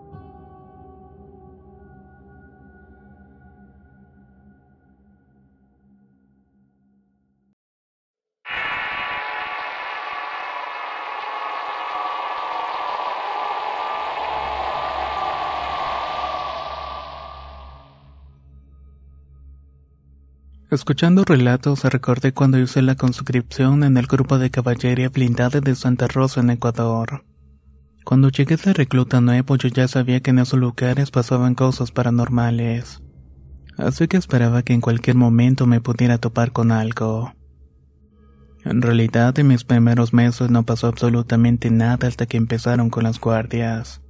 Escuchando 20.74 21.24
relatos, 21.24 21.84
recordé 21.84 22.34
cuando 22.34 22.58
hice 22.58 22.82
la 22.82 22.96
conscripción 22.96 23.84
en 23.84 23.96
el 23.96 24.08
grupo 24.08 24.40
de 24.40 24.50
caballería 24.50 25.10
blindada 25.10 25.62
de 25.62 25.76
Santa 25.76 26.08
Rosa 26.08 26.42
en 26.42 26.50
Ecuador. 26.50 27.24
Cuando 28.04 28.30
llegué 28.30 28.58
de 28.58 28.74
recluta 28.74 29.22
nuevo, 29.22 29.56
yo 29.56 29.70
ya 29.70 29.88
sabía 29.88 30.22
que 30.22 30.32
en 30.32 30.40
esos 30.40 30.60
lugares 30.60 31.12
pasaban 31.12 31.54
cosas 31.54 31.92
paranormales. 31.92 33.04
Así 33.78 34.08
que 34.08 34.18
esperaba 34.18 34.64
que 34.64 34.74
en 34.74 34.82
cualquier 34.82 35.16
momento 35.16 35.68
me 35.68 35.80
pudiera 35.80 36.18
topar 36.18 36.52
con 36.52 36.72
algo. 36.72 37.34
En 38.66 38.82
realidad, 38.82 39.38
en 39.38 39.50
mis 39.50 39.66
primeros 39.66 40.12
meses 40.12 40.50
no 40.50 40.66
pasó 40.66 40.88
absolutamente 40.88 41.70
nada 41.70 42.08
hasta 42.08 42.26
que 42.26 42.38
empezaron 42.38 42.90
con 42.90 43.04
las 43.04 43.20
guardias. 43.20 44.02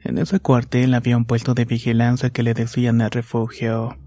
En 0.00 0.16
ese 0.16 0.40
cuartel 0.40 0.94
había 0.94 1.18
un 1.18 1.26
puesto 1.26 1.52
de 1.52 1.66
vigilancia 1.66 2.30
que 2.30 2.42
le 2.42 2.54
decían 2.54 3.02
el 3.02 3.10
refugio. 3.10 3.98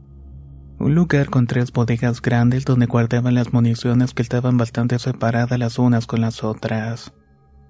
Un 0.78 0.94
lugar 0.94 1.30
con 1.30 1.48
tres 1.48 1.72
bodegas 1.72 2.22
grandes 2.22 2.66
donde 2.66 2.86
guardaban 2.86 3.34
las 3.34 3.54
municiones 3.54 4.14
que 4.14 4.22
estaban 4.22 4.58
bastante 4.58 5.00
separadas 5.00 5.58
las 5.58 5.80
unas 5.80 6.06
con 6.06 6.22
las 6.22 6.44
otras. 6.44 7.14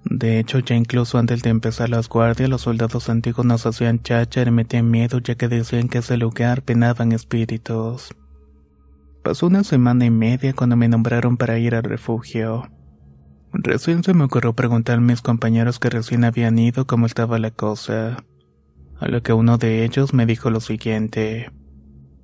De 0.05 0.39
hecho, 0.39 0.59
ya 0.59 0.75
incluso 0.75 1.17
antes 1.17 1.41
de 1.41 1.49
empezar 1.49 1.89
las 1.89 2.09
guardias, 2.09 2.49
los 2.49 2.61
soldados 2.61 3.09
antiguos 3.09 3.45
nos 3.45 3.65
hacían 3.65 4.01
chacha 4.01 4.41
y 4.41 4.51
metían 4.51 4.89
miedo 4.89 5.19
ya 5.19 5.35
que 5.35 5.47
decían 5.47 5.87
que 5.87 5.99
ese 5.99 6.17
lugar 6.17 6.63
penaban 6.63 7.11
espíritus. 7.11 8.15
Pasó 9.23 9.47
una 9.47 9.63
semana 9.63 10.05
y 10.05 10.11
media 10.11 10.53
cuando 10.53 10.75
me 10.75 10.87
nombraron 10.87 11.37
para 11.37 11.57
ir 11.57 11.73
al 11.73 11.83
refugio. 11.83 12.69
Recién 13.53 14.03
se 14.03 14.13
me 14.13 14.25
ocurrió 14.25 14.53
preguntar 14.53 14.97
a 14.97 15.01
mis 15.01 15.21
compañeros 15.21 15.79
que 15.79 15.89
recién 15.89 16.23
habían 16.23 16.59
ido 16.59 16.85
cómo 16.85 17.05
estaba 17.05 17.39
la 17.39 17.51
cosa. 17.51 18.17
A 18.99 19.07
lo 19.07 19.23
que 19.23 19.33
uno 19.33 19.57
de 19.57 19.83
ellos 19.83 20.13
me 20.13 20.25
dijo 20.25 20.49
lo 20.49 20.59
siguiente. 20.59 21.51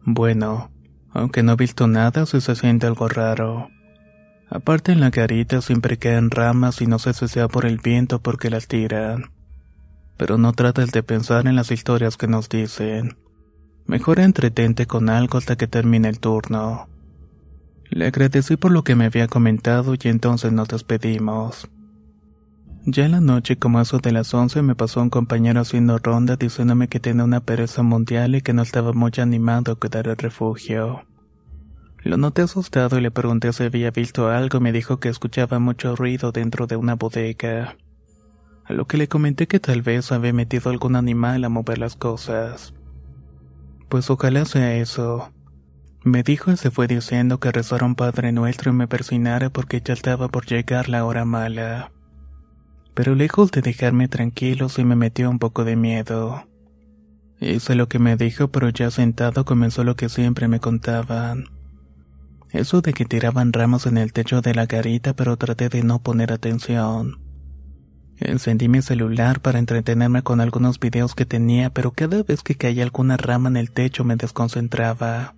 Bueno, 0.04 0.72
aunque 1.12 1.44
no 1.44 1.54
he 1.54 1.56
visto 1.56 1.88
nada, 1.88 2.26
sí 2.26 2.42
se 2.42 2.56
siente 2.56 2.88
algo 2.88 3.08
raro. 3.08 3.70
Aparte 4.50 4.92
en 4.92 5.00
la 5.00 5.12
carita 5.12 5.62
siempre 5.62 5.98
quedan 5.98 6.30
ramas 6.30 6.82
y 6.82 6.88
no 6.88 7.00
sé 7.00 7.14
si 7.14 7.28
sea 7.28 7.48
por 7.48 7.66
el 7.66 7.78
viento 7.78 8.22
porque 8.22 8.50
las 8.50 8.68
tiran. 8.68 9.32
Pero 10.18 10.38
no 10.38 10.54
trates 10.54 10.92
de 10.92 11.04
pensar 11.04 11.48
en 11.48 11.56
las 11.56 11.72
historias 11.72 12.18
que 12.18 12.28
nos 12.28 12.50
dicen. 12.50 13.18
Mejor 13.86 14.20
entretente 14.20 14.88
con 14.88 15.10
algo 15.10 15.38
hasta 15.38 15.56
que 15.56 15.68
termine 15.68 16.10
el 16.10 16.20
turno. 16.20 16.88
Le 17.90 18.08
agradecí 18.08 18.58
por 18.58 18.72
lo 18.72 18.84
que 18.84 18.96
me 18.96 19.06
había 19.06 19.28
comentado 19.28 19.96
y 19.96 20.08
entonces 20.08 20.52
nos 20.52 20.68
despedimos. 20.70 21.70
Ya 22.86 23.06
en 23.06 23.12
la 23.12 23.22
noche, 23.22 23.58
como 23.58 23.80
eso 23.80 24.00
de 24.00 24.12
las 24.12 24.34
once, 24.34 24.64
me 24.64 24.74
pasó 24.74 25.04
un 25.04 25.12
compañero 25.12 25.62
haciendo 25.62 26.00
ronda 26.00 26.36
diciéndome 26.36 26.88
que 26.88 27.00
tenía 27.00 27.24
una 27.24 27.40
pereza 27.40 27.84
mundial 27.84 28.34
y 28.34 28.42
que 28.42 28.54
no 28.54 28.64
estaba 28.64 28.92
muy 28.92 29.12
animado 29.20 29.72
a 29.72 29.76
cuidar 29.76 30.08
el 30.08 30.18
refugio. 30.18 31.04
Lo 32.04 32.18
noté 32.18 32.42
asustado 32.42 32.98
y 32.98 33.02
le 33.02 33.12
pregunté 33.12 33.54
si 33.54 33.66
había 33.66 33.92
visto 33.92 34.30
algo 34.30 34.60
me 34.60 34.72
dijo 34.72 35.00
que 35.00 35.10
escuchaba 35.10 35.60
mucho 35.60 35.96
ruido 35.96 36.32
dentro 36.32 36.66
de 36.66 36.76
una 36.76 36.96
bodega. 36.96 37.78
A 38.66 38.74
lo 38.74 38.88
que 38.88 38.98
le 38.98 39.08
comenté 39.08 39.48
que 39.48 39.60
tal 39.60 39.84
vez 39.84 40.12
había 40.12 40.34
metido 40.34 40.72
algún 40.72 40.96
animal 40.96 41.44
a 41.44 41.50
mover 41.50 41.78
las 41.78 41.96
cosas. 41.96 42.74
Pues 43.90 44.10
ojalá 44.10 44.46
sea 44.46 44.74
eso. 44.74 45.32
Me 46.04 46.24
dijo 46.24 46.52
y 46.52 46.58
se 46.58 46.72
fue 46.72 46.88
diciendo 46.88 47.40
que 47.40 47.52
rezara 47.52 47.86
un 47.86 47.94
Padre 47.94 48.32
Nuestro 48.32 48.72
y 48.72 48.74
me 48.74 48.88
persinara 48.88 49.52
porque 49.52 49.82
ya 49.86 49.94
estaba 49.94 50.30
por 50.30 50.48
llegar 50.48 50.90
la 50.90 51.06
hora 51.06 51.26
mala 51.26 51.92
pero 52.94 53.16
lejos 53.16 53.52
de 53.52 53.62
dejarme 53.62 54.08
tranquilo 54.08 54.70
se 54.70 54.84
me 54.84 54.96
metió 54.96 55.30
un 55.30 55.40
poco 55.40 55.64
de 55.64 55.76
miedo. 55.76 56.46
Hice 57.40 57.76
lo 57.76 57.88
que 57.88 58.00
me 58.00 58.18
dijo, 58.18 58.50
pero 58.50 58.70
ya 58.70 58.92
sentado 58.92 59.46
comenzó 59.46 59.84
lo 59.84 59.96
que 59.96 60.10
siempre 60.10 60.48
me 60.48 60.60
contaban. 60.60 61.46
Eso 62.52 62.82
de 62.82 62.94
que 62.94 63.06
tiraban 63.06 63.54
ramos 63.54 63.86
en 63.88 63.98
el 63.98 64.14
techo 64.14 64.42
de 64.42 64.54
la 64.54 64.66
garita, 64.66 65.16
pero 65.16 65.38
traté 65.38 65.70
de 65.70 65.84
no 65.84 66.00
poner 66.04 66.34
atención. 66.34 67.20
Encendí 68.18 68.68
mi 68.68 68.84
celular 68.84 69.42
para 69.42 69.58
entretenerme 69.58 70.22
con 70.22 70.42
algunos 70.42 70.80
videos 70.80 71.16
que 71.16 71.26
tenía, 71.26 71.72
pero 71.72 71.92
cada 71.92 72.22
vez 72.22 72.44
que 72.44 72.56
caía 72.56 72.84
alguna 72.84 73.18
rama 73.18 73.50
en 73.50 73.58
el 73.58 73.72
techo 73.72 74.04
me 74.04 74.16
desconcentraba. 74.16 75.34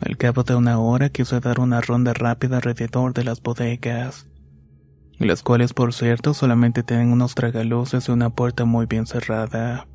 Al 0.00 0.16
cabo 0.16 0.44
de 0.44 0.54
una 0.54 0.78
hora 0.78 1.08
quise 1.08 1.40
dar 1.40 1.58
una 1.58 1.80
ronda 1.80 2.14
rápida 2.14 2.58
alrededor 2.58 3.12
de 3.12 3.24
las 3.24 3.42
bodegas, 3.42 4.28
las 5.26 5.42
cuales 5.42 5.74
por 5.74 5.92
cierto 5.92 6.32
solamente 6.32 6.82
tienen 6.82 7.12
unos 7.12 7.34
tragaluces 7.34 8.08
y 8.08 8.12
una 8.12 8.30
puerta 8.30 8.64
muy 8.64 8.86
bien 8.86 9.06
cerrada. 9.06 9.86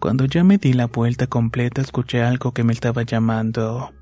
Cuando 0.00 0.24
ya 0.24 0.42
me 0.42 0.58
di 0.58 0.72
la 0.72 0.86
vuelta 0.86 1.26
completa 1.26 1.80
escuché 1.82 2.22
algo 2.22 2.52
que 2.52 2.64
me 2.64 2.72
estaba 2.72 3.02
llamando. 3.02 3.92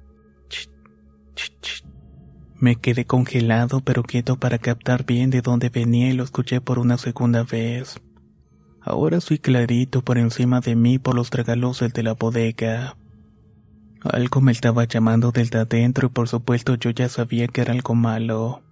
Me 2.58 2.76
quedé 2.76 3.06
congelado 3.06 3.80
pero 3.80 4.02
quieto 4.02 4.36
para 4.36 4.58
captar 4.58 5.04
bien 5.04 5.30
de 5.30 5.42
dónde 5.42 5.68
venía 5.68 6.10
y 6.10 6.12
lo 6.12 6.22
escuché 6.22 6.60
por 6.60 6.78
una 6.78 6.96
segunda 6.96 7.42
vez. 7.42 8.00
Ahora 8.82 9.20
soy 9.20 9.38
clarito 9.38 10.02
por 10.02 10.16
encima 10.16 10.60
de 10.60 10.76
mí 10.76 10.98
por 10.98 11.14
los 11.14 11.30
tragaluces 11.30 11.92
de 11.92 12.02
la 12.02 12.14
bodega. 12.14 12.96
Algo 14.02 14.40
me 14.40 14.52
estaba 14.52 14.84
llamando 14.84 15.32
desde 15.32 15.58
adentro 15.58 16.06
y 16.06 16.10
por 16.10 16.28
supuesto 16.28 16.76
yo 16.76 16.90
ya 16.90 17.08
sabía 17.08 17.48
que 17.48 17.60
era 17.60 17.72
algo 17.72 17.94
malo. 17.94 18.62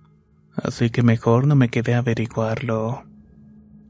Así 0.63 0.91
que 0.91 1.03
mejor 1.03 1.47
no 1.47 1.57
me 1.57 1.69
quedé 1.69 1.95
a 1.95 1.99
averiguarlo. 1.99 3.05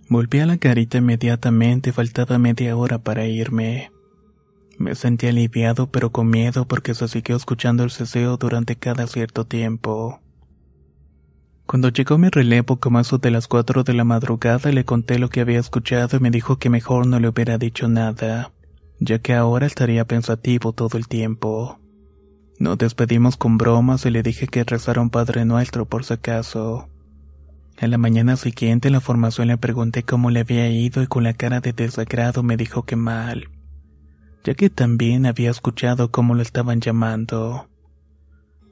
Volví 0.09 0.41
a 0.41 0.47
la 0.47 0.59
carita 0.59 0.99
inmediatamente, 0.99 1.93
faltaba 1.93 2.39
media 2.39 2.77
hora 2.77 2.99
para 2.99 3.27
irme. 3.27 3.91
Me 4.79 4.95
sentí 4.95 5.27
aliviado 5.27 5.91
pero 5.91 6.11
con 6.11 6.31
miedo 6.31 6.67
porque 6.67 6.95
se 6.95 7.09
siguió 7.09 7.37
escuchando 7.37 7.85
el 7.85 7.91
ceseo 7.91 8.37
durante 8.37 8.77
cada 8.77 9.07
cierto 9.07 9.45
tiempo. 9.45 10.21
Cuando 11.67 11.89
llegó 11.91 12.17
mi 12.17 12.29
relevo 12.29 12.79
como 12.79 13.01
eso 13.01 13.19
de 13.19 13.31
las 13.31 13.49
cuatro 13.49 13.85
de 13.85 13.93
la 13.93 14.05
madrugada 14.05 14.73
le 14.73 14.85
conté 14.85 15.19
lo 15.19 15.29
que 15.29 15.41
había 15.41 15.59
escuchado 15.59 16.17
y 16.17 16.21
me 16.21 16.31
dijo 16.31 16.59
que 16.59 16.71
mejor 16.71 17.07
no 17.07 17.21
le 17.21 17.29
hubiera 17.29 17.59
dicho 17.59 17.89
nada 17.89 18.53
ya 19.01 19.19
que 19.21 19.35
ahora 19.35 19.67
estaría 19.67 20.05
pensativo 20.07 20.73
todo 20.73 20.99
el 20.99 21.09
tiempo. 21.09 21.79
Nos 22.59 22.77
despedimos 22.77 23.37
con 23.37 23.57
bromas 23.57 24.05
y 24.05 24.11
le 24.11 24.23
dije 24.23 24.49
que 24.49 24.65
rezara 24.65 25.01
un 25.01 25.11
Padre 25.11 25.45
Nuestro 25.45 25.87
por 25.87 26.05
si 26.05 26.15
acaso. 26.15 26.89
En 27.81 27.93
la 27.93 27.99
mañana 27.99 28.37
siguiente 28.37 28.89
en 28.89 28.95
la 28.95 29.01
formación 29.01 29.47
le 29.47 29.57
pregunté 29.57 30.03
cómo 30.03 30.31
le 30.31 30.41
había 30.41 30.69
ido 30.69 31.01
y 31.01 31.07
con 31.07 31.23
la 31.23 31.35
cara 31.35 31.61
de 31.61 31.73
desagrado 31.73 32.43
me 32.43 32.57
dijo 32.57 32.83
que 32.83 32.97
mal, 32.97 33.49
ya 34.43 34.55
que 34.55 34.69
también 34.71 35.27
había 35.27 35.51
escuchado 35.51 36.11
cómo 36.11 36.35
lo 36.35 36.43
estaban 36.43 36.81
llamando, 36.81 37.69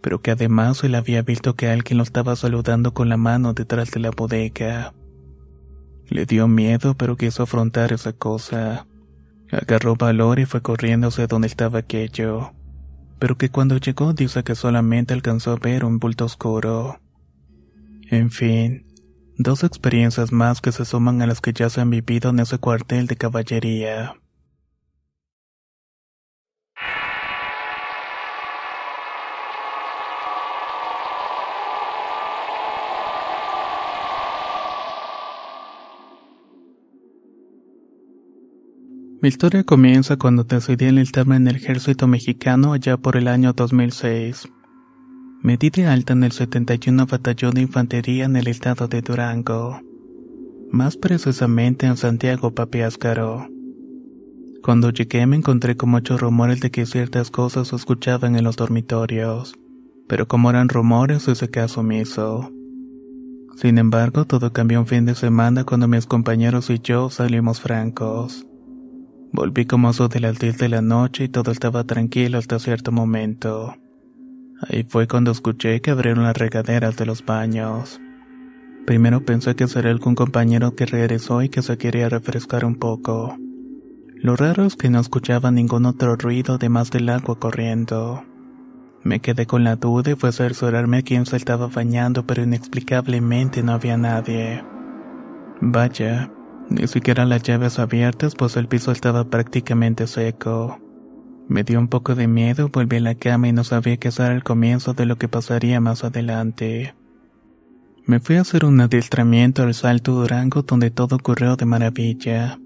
pero 0.02 0.20
que 0.20 0.32
además 0.32 0.82
él 0.82 0.96
había 0.96 1.22
visto 1.22 1.54
que 1.54 1.68
alguien 1.68 1.98
lo 1.98 2.02
estaba 2.02 2.34
saludando 2.34 2.92
con 2.92 3.08
la 3.08 3.16
mano 3.16 3.52
detrás 3.52 3.92
de 3.92 4.00
la 4.00 4.10
bodega. 4.10 4.92
Le 6.08 6.26
dio 6.26 6.48
miedo 6.48 6.96
pero 6.96 7.16
quiso 7.16 7.44
afrontar 7.44 7.92
esa 7.92 8.12
cosa. 8.12 8.88
Agarró 9.52 9.94
valor 9.94 10.40
y 10.40 10.44
fue 10.44 10.60
corriendo 10.60 11.08
hacia 11.08 11.28
donde 11.28 11.46
estaba 11.46 11.78
aquello, 11.78 12.52
pero 13.18 13.36
que 13.36 13.50
cuando 13.50 13.76
llegó 13.78 14.12
dice 14.12 14.44
que 14.44 14.54
solamente 14.54 15.14
alcanzó 15.14 15.52
a 15.52 15.56
ver 15.56 15.84
un 15.84 15.98
bulto 15.98 16.24
oscuro. 16.24 17.00
En 18.10 18.30
fin, 18.30 18.86
dos 19.38 19.64
experiencias 19.64 20.32
más 20.32 20.60
que 20.60 20.72
se 20.72 20.84
suman 20.84 21.22
a 21.22 21.26
las 21.26 21.40
que 21.40 21.52
ya 21.52 21.70
se 21.70 21.80
han 21.80 21.90
vivido 21.90 22.30
en 22.30 22.40
ese 22.40 22.58
cuartel 22.58 23.06
de 23.06 23.16
caballería. 23.16 24.14
Mi 39.22 39.30
historia 39.30 39.64
comienza 39.64 40.18
cuando 40.18 40.44
decidí 40.44 40.84
enlistarme 40.84 41.36
en 41.36 41.48
el 41.48 41.56
ejército 41.56 42.06
mexicano 42.06 42.74
allá 42.74 42.98
por 42.98 43.16
el 43.16 43.28
año 43.28 43.54
2006. 43.54 44.46
Me 45.40 45.56
di 45.56 45.70
de 45.70 45.86
alta 45.86 46.12
en 46.12 46.22
el 46.22 46.32
71 46.32 47.06
Batallón 47.06 47.54
de 47.54 47.62
Infantería 47.62 48.26
en 48.26 48.36
el 48.36 48.46
estado 48.46 48.88
de 48.88 49.00
Durango, 49.00 49.80
más 50.70 50.98
precisamente 50.98 51.86
en 51.86 51.96
Santiago 51.96 52.54
Papiáscaro. 52.54 53.48
Cuando 54.62 54.90
llegué 54.90 55.26
me 55.26 55.36
encontré 55.36 55.78
con 55.78 55.88
muchos 55.88 56.20
rumores 56.20 56.60
de 56.60 56.70
que 56.70 56.84
ciertas 56.84 57.30
cosas 57.30 57.68
se 57.68 57.76
escuchaban 57.76 58.36
en 58.36 58.44
los 58.44 58.56
dormitorios, 58.56 59.54
pero 60.08 60.28
como 60.28 60.50
eran 60.50 60.68
rumores 60.68 61.26
hice 61.26 61.48
caso 61.48 61.80
omiso. 61.80 62.52
Sin 63.56 63.78
embargo, 63.78 64.26
todo 64.26 64.52
cambió 64.52 64.78
un 64.78 64.86
fin 64.86 65.06
de 65.06 65.14
semana 65.14 65.64
cuando 65.64 65.88
mis 65.88 66.04
compañeros 66.04 66.68
y 66.68 66.80
yo 66.80 67.08
salimos 67.08 67.62
francos. 67.62 68.46
Volví 69.36 69.66
como 69.66 69.90
eso 69.90 70.08
de 70.08 70.18
las 70.18 70.38
10 70.38 70.56
de 70.56 70.70
la 70.70 70.80
noche 70.80 71.24
y 71.24 71.28
todo 71.28 71.52
estaba 71.52 71.84
tranquilo 71.84 72.38
hasta 72.38 72.58
cierto 72.58 72.90
momento. 72.90 73.76
Ahí 74.62 74.82
fue 74.82 75.06
cuando 75.06 75.30
escuché 75.30 75.82
que 75.82 75.90
abrieron 75.90 76.24
las 76.24 76.38
regaderas 76.38 76.96
de 76.96 77.04
los 77.04 77.22
baños. 77.22 78.00
Primero 78.86 79.26
pensé 79.26 79.54
que 79.54 79.68
sería 79.68 79.90
algún 79.90 80.14
compañero 80.14 80.74
que 80.74 80.86
regresó 80.86 81.42
y 81.42 81.50
que 81.50 81.60
se 81.60 81.76
quería 81.76 82.08
refrescar 82.08 82.64
un 82.64 82.76
poco. 82.76 83.36
Lo 84.14 84.36
raro 84.36 84.64
es 84.64 84.74
que 84.74 84.88
no 84.88 85.00
escuchaba 85.00 85.50
ningún 85.50 85.84
otro 85.84 86.16
ruido 86.16 86.54
además 86.54 86.90
del 86.90 87.10
agua 87.10 87.38
corriendo. 87.38 88.24
Me 89.02 89.20
quedé 89.20 89.44
con 89.44 89.64
la 89.64 89.76
duda 89.76 90.12
y 90.12 90.14
fue 90.14 90.30
a 90.30 90.32
cerciorarme 90.32 90.96
a 90.96 91.02
quién 91.02 91.26
se 91.26 91.36
estaba 91.36 91.66
bañando, 91.66 92.26
pero 92.26 92.42
inexplicablemente 92.42 93.62
no 93.62 93.72
había 93.72 93.98
nadie. 93.98 94.64
Vaya, 95.60 96.30
ni 96.68 96.86
siquiera 96.88 97.24
las 97.24 97.42
llaves 97.42 97.78
abiertas, 97.78 98.34
pues 98.34 98.56
el 98.56 98.68
piso 98.68 98.92
estaba 98.92 99.24
prácticamente 99.24 100.06
seco. 100.06 100.80
Me 101.48 101.62
dio 101.62 101.78
un 101.78 101.88
poco 101.88 102.14
de 102.14 102.26
miedo, 102.26 102.68
volví 102.72 102.96
a 102.96 103.00
la 103.00 103.14
cama 103.14 103.48
y 103.48 103.52
no 103.52 103.62
sabía 103.62 103.96
qué 103.98 104.08
hacer 104.08 104.32
al 104.32 104.42
comienzo 104.42 104.94
de 104.94 105.06
lo 105.06 105.16
que 105.16 105.28
pasaría 105.28 105.80
más 105.80 106.02
adelante. 106.02 106.94
Me 108.04 108.20
fui 108.20 108.36
a 108.36 108.40
hacer 108.40 108.64
un 108.64 108.80
adiestramiento 108.80 109.62
al 109.62 109.74
Salto 109.74 110.12
Durango 110.12 110.62
donde 110.62 110.90
todo 110.90 111.16
ocurrió 111.16 111.56
de 111.56 111.66
maravilla. 111.66 112.58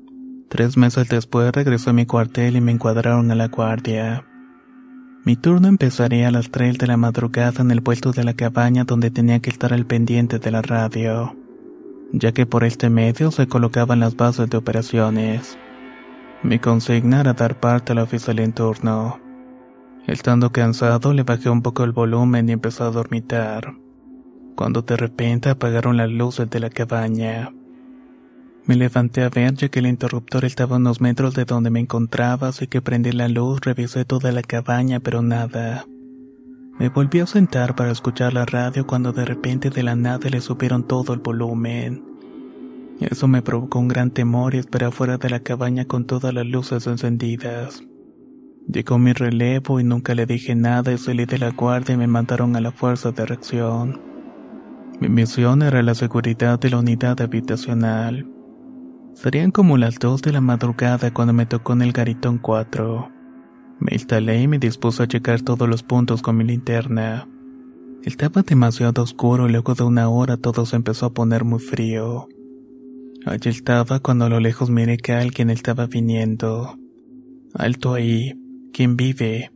Tres 0.48 0.76
meses 0.76 1.08
después 1.08 1.52
regresé 1.52 1.90
a 1.90 1.92
mi 1.92 2.06
cuartel 2.06 2.56
y 2.56 2.60
me 2.60 2.72
encuadraron 2.72 3.30
a 3.30 3.34
la 3.34 3.48
guardia. 3.48 4.24
Mi 5.24 5.36
turno 5.36 5.68
empezaría 5.68 6.28
a 6.28 6.30
las 6.30 6.50
3 6.50 6.78
de 6.78 6.86
la 6.86 6.96
madrugada 6.96 7.60
en 7.60 7.70
el 7.70 7.82
puesto 7.82 8.12
de 8.12 8.24
la 8.24 8.32
cabaña 8.32 8.84
donde 8.84 9.10
tenía 9.10 9.40
que 9.40 9.50
estar 9.50 9.74
al 9.74 9.84
pendiente 9.84 10.38
de 10.38 10.50
la 10.50 10.62
radio 10.62 11.36
ya 12.12 12.32
que 12.32 12.46
por 12.46 12.64
este 12.64 12.90
medio 12.90 13.30
se 13.30 13.46
colocaban 13.46 14.00
las 14.00 14.16
bases 14.16 14.50
de 14.50 14.56
operaciones. 14.56 15.58
Mi 16.42 16.58
consigna 16.58 17.20
era 17.20 17.34
dar 17.34 17.60
parte 17.60 17.92
al 17.92 17.98
oficial 17.98 18.38
en 18.38 18.52
turno. 18.52 19.20
Estando 20.06 20.50
cansado, 20.50 21.12
le 21.12 21.22
bajé 21.22 21.50
un 21.50 21.62
poco 21.62 21.84
el 21.84 21.92
volumen 21.92 22.48
y 22.48 22.52
empezó 22.52 22.84
a 22.84 22.90
dormitar, 22.90 23.74
cuando 24.56 24.82
de 24.82 24.96
repente 24.96 25.50
apagaron 25.50 25.96
las 25.96 26.10
luces 26.10 26.48
de 26.48 26.60
la 26.60 26.70
cabaña. 26.70 27.52
Me 28.64 28.76
levanté 28.76 29.22
a 29.22 29.28
ver 29.28 29.54
ya 29.54 29.68
que 29.68 29.80
el 29.80 29.86
interruptor 29.86 30.44
estaba 30.44 30.76
a 30.76 30.78
unos 30.78 31.00
metros 31.00 31.34
de 31.34 31.44
donde 31.44 31.70
me 31.70 31.80
encontraba, 31.80 32.48
así 32.48 32.66
que 32.66 32.80
prendí 32.80 33.12
la 33.12 33.28
luz, 33.28 33.60
revisé 33.60 34.04
toda 34.04 34.32
la 34.32 34.42
cabaña, 34.42 35.00
pero 35.00 35.22
nada. 35.22 35.86
Me 36.80 36.88
volví 36.88 37.20
a 37.20 37.26
sentar 37.26 37.74
para 37.76 37.90
escuchar 37.90 38.32
la 38.32 38.46
radio 38.46 38.86
cuando 38.86 39.12
de 39.12 39.26
repente 39.26 39.68
de 39.68 39.82
la 39.82 39.96
nada 39.96 40.30
le 40.30 40.40
subieron 40.40 40.84
todo 40.84 41.12
el 41.12 41.20
volumen. 41.20 42.02
Eso 43.00 43.28
me 43.28 43.42
provocó 43.42 43.80
un 43.80 43.88
gran 43.88 44.10
temor 44.10 44.54
y 44.54 44.58
esperé 44.60 44.86
afuera 44.86 45.18
de 45.18 45.28
la 45.28 45.40
cabaña 45.40 45.84
con 45.84 46.06
todas 46.06 46.32
las 46.32 46.46
luces 46.46 46.86
encendidas. 46.86 47.84
Llegó 48.66 48.98
mi 48.98 49.12
relevo 49.12 49.78
y 49.78 49.84
nunca 49.84 50.14
le 50.14 50.24
dije 50.24 50.54
nada 50.54 50.90
y 50.90 50.96
salí 50.96 51.26
de 51.26 51.36
la 51.36 51.50
guardia 51.50 51.96
y 51.96 51.98
me 51.98 52.06
mandaron 52.06 52.56
a 52.56 52.62
la 52.62 52.72
fuerza 52.72 53.12
de 53.12 53.26
reacción. 53.26 54.00
Mi 55.00 55.10
misión 55.10 55.60
era 55.60 55.82
la 55.82 55.94
seguridad 55.94 56.58
de 56.58 56.70
la 56.70 56.78
unidad 56.78 57.20
habitacional. 57.20 58.26
Serían 59.12 59.50
como 59.50 59.76
las 59.76 59.98
dos 59.98 60.22
de 60.22 60.32
la 60.32 60.40
madrugada 60.40 61.12
cuando 61.12 61.34
me 61.34 61.44
tocó 61.44 61.74
en 61.74 61.82
el 61.82 61.92
garitón 61.92 62.38
4. 62.38 63.19
Me 63.80 63.94
instalé 63.94 64.42
y 64.42 64.46
me 64.46 64.58
dispuse 64.58 65.02
a 65.02 65.08
checar 65.08 65.40
todos 65.40 65.66
los 65.66 65.82
puntos 65.82 66.20
con 66.20 66.36
mi 66.36 66.44
linterna. 66.44 67.26
Estaba 68.04 68.42
demasiado 68.42 69.02
oscuro 69.02 69.48
y 69.48 69.52
luego 69.52 69.74
de 69.74 69.84
una 69.84 70.08
hora 70.10 70.36
todo 70.36 70.66
se 70.66 70.76
empezó 70.76 71.06
a 71.06 71.14
poner 71.14 71.44
muy 71.44 71.60
frío. 71.60 72.28
Allí 73.24 73.48
estaba 73.48 74.00
cuando 74.00 74.26
a 74.26 74.28
lo 74.28 74.38
lejos 74.38 74.68
miré 74.68 74.98
que 74.98 75.12
alguien 75.12 75.48
estaba 75.48 75.86
viniendo. 75.86 76.78
Alto 77.54 77.94
ahí, 77.94 78.34
¿quién 78.72 78.96
vive? 78.96 79.50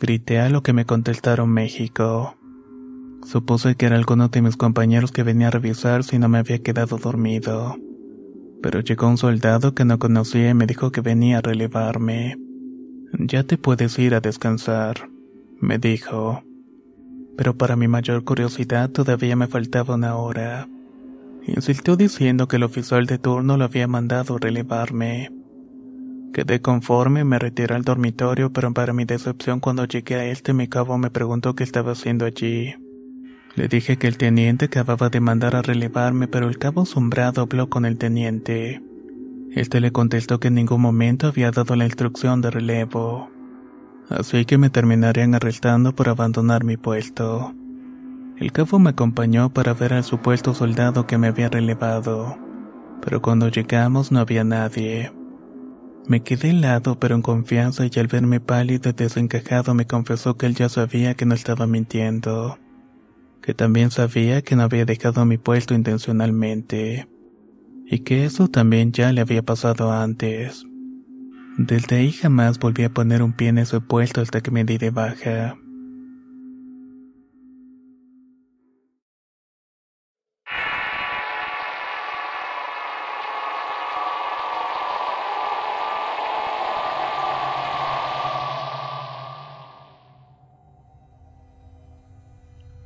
Grité 0.00 0.38
a 0.38 0.50
lo 0.50 0.62
que 0.62 0.72
me 0.72 0.84
contestaron 0.84 1.50
México. 1.50 2.36
Supuse 3.24 3.74
que 3.74 3.86
era 3.86 3.96
alguno 3.96 4.28
de 4.28 4.40
mis 4.40 4.56
compañeros 4.56 5.10
que 5.10 5.24
venía 5.24 5.48
a 5.48 5.52
revisar 5.52 6.04
si 6.04 6.18
no 6.18 6.28
me 6.28 6.38
había 6.38 6.60
quedado 6.60 6.96
dormido. 6.96 7.76
Pero 8.62 8.80
llegó 8.80 9.08
un 9.08 9.18
soldado 9.18 9.74
que 9.74 9.84
no 9.84 9.98
conocía 9.98 10.50
y 10.50 10.54
me 10.54 10.66
dijo 10.66 10.92
que 10.92 11.00
venía 11.00 11.38
a 11.38 11.42
relevarme. 11.42 12.47
Ya 13.20 13.42
te 13.42 13.58
puedes 13.58 13.98
ir 13.98 14.14
a 14.14 14.20
descansar, 14.20 15.10
me 15.58 15.78
dijo. 15.78 16.44
Pero 17.36 17.56
para 17.56 17.74
mi 17.74 17.88
mayor 17.88 18.22
curiosidad 18.22 18.90
todavía 18.90 19.34
me 19.34 19.48
faltaba 19.48 19.96
una 19.96 20.14
hora. 20.14 20.68
Insistió 21.44 21.96
diciendo 21.96 22.46
que 22.46 22.56
el 22.56 22.62
oficial 22.62 23.06
de 23.06 23.18
turno 23.18 23.56
lo 23.56 23.64
había 23.64 23.88
mandado 23.88 24.38
relevarme. 24.38 25.32
Quedé 26.32 26.60
conforme 26.60 27.24
me 27.24 27.40
retiré 27.40 27.74
al 27.74 27.82
dormitorio, 27.82 28.52
pero 28.52 28.72
para 28.72 28.92
mi 28.92 29.04
decepción 29.04 29.58
cuando 29.58 29.84
llegué 29.84 30.14
a 30.14 30.26
este 30.26 30.52
mi 30.52 30.68
cabo 30.68 30.96
me 30.96 31.10
preguntó 31.10 31.56
qué 31.56 31.64
estaba 31.64 31.92
haciendo 31.92 32.24
allí. 32.24 32.76
Le 33.56 33.66
dije 33.66 33.96
que 33.96 34.06
el 34.06 34.16
teniente 34.16 34.66
acababa 34.66 35.08
de 35.08 35.18
mandar 35.18 35.56
a 35.56 35.62
relevarme, 35.62 36.28
pero 36.28 36.48
el 36.48 36.58
cabo 36.58 36.82
asombrado 36.82 37.42
habló 37.42 37.68
con 37.68 37.84
el 37.84 37.98
teniente. 37.98 38.80
Este 39.52 39.80
le 39.80 39.92
contestó 39.92 40.40
que 40.40 40.48
en 40.48 40.54
ningún 40.54 40.80
momento 40.80 41.26
había 41.26 41.50
dado 41.50 41.74
la 41.74 41.84
instrucción 41.84 42.40
de 42.40 42.50
relevo. 42.50 43.30
Así 44.08 44.44
que 44.44 44.58
me 44.58 44.70
terminarían 44.70 45.34
arrestando 45.34 45.94
por 45.94 46.08
abandonar 46.08 46.64
mi 46.64 46.76
puesto. 46.76 47.54
El 48.38 48.52
cabo 48.52 48.78
me 48.78 48.90
acompañó 48.90 49.52
para 49.52 49.74
ver 49.74 49.94
al 49.94 50.04
supuesto 50.04 50.54
soldado 50.54 51.06
que 51.06 51.18
me 51.18 51.26
había 51.26 51.48
relevado, 51.48 52.38
pero 53.02 53.20
cuando 53.20 53.48
llegamos 53.48 54.12
no 54.12 54.20
había 54.20 54.44
nadie. 54.44 55.12
Me 56.06 56.22
quedé 56.22 56.50
helado 56.50 56.98
pero 56.98 57.16
en 57.16 57.22
confianza 57.22 57.84
y 57.84 57.98
al 57.98 58.06
verme 58.06 58.40
pálido 58.40 58.90
y 58.90 58.92
desencajado 58.92 59.74
me 59.74 59.86
confesó 59.86 60.36
que 60.36 60.46
él 60.46 60.54
ya 60.54 60.68
sabía 60.68 61.14
que 61.14 61.26
no 61.26 61.34
estaba 61.34 61.66
mintiendo, 61.66 62.58
que 63.42 63.54
también 63.54 63.90
sabía 63.90 64.40
que 64.42 64.56
no 64.56 64.62
había 64.62 64.84
dejado 64.84 65.24
mi 65.26 65.36
puesto 65.36 65.74
intencionalmente, 65.74 67.08
y 67.90 68.00
que 68.00 68.24
eso 68.24 68.48
también 68.48 68.92
ya 68.92 69.12
le 69.12 69.20
había 69.20 69.42
pasado 69.42 69.92
antes. 69.92 70.66
Desde 71.56 71.96
ahí 71.96 72.12
jamás 72.12 72.58
volví 72.58 72.84
a 72.84 72.92
poner 72.92 73.22
un 73.22 73.32
pie 73.32 73.48
en 73.48 73.58
ese 73.58 73.80
puesto 73.80 74.20
hasta 74.20 74.40
que 74.40 74.50
me 74.50 74.64
di 74.64 74.78
de 74.78 74.90
baja. 74.90 75.56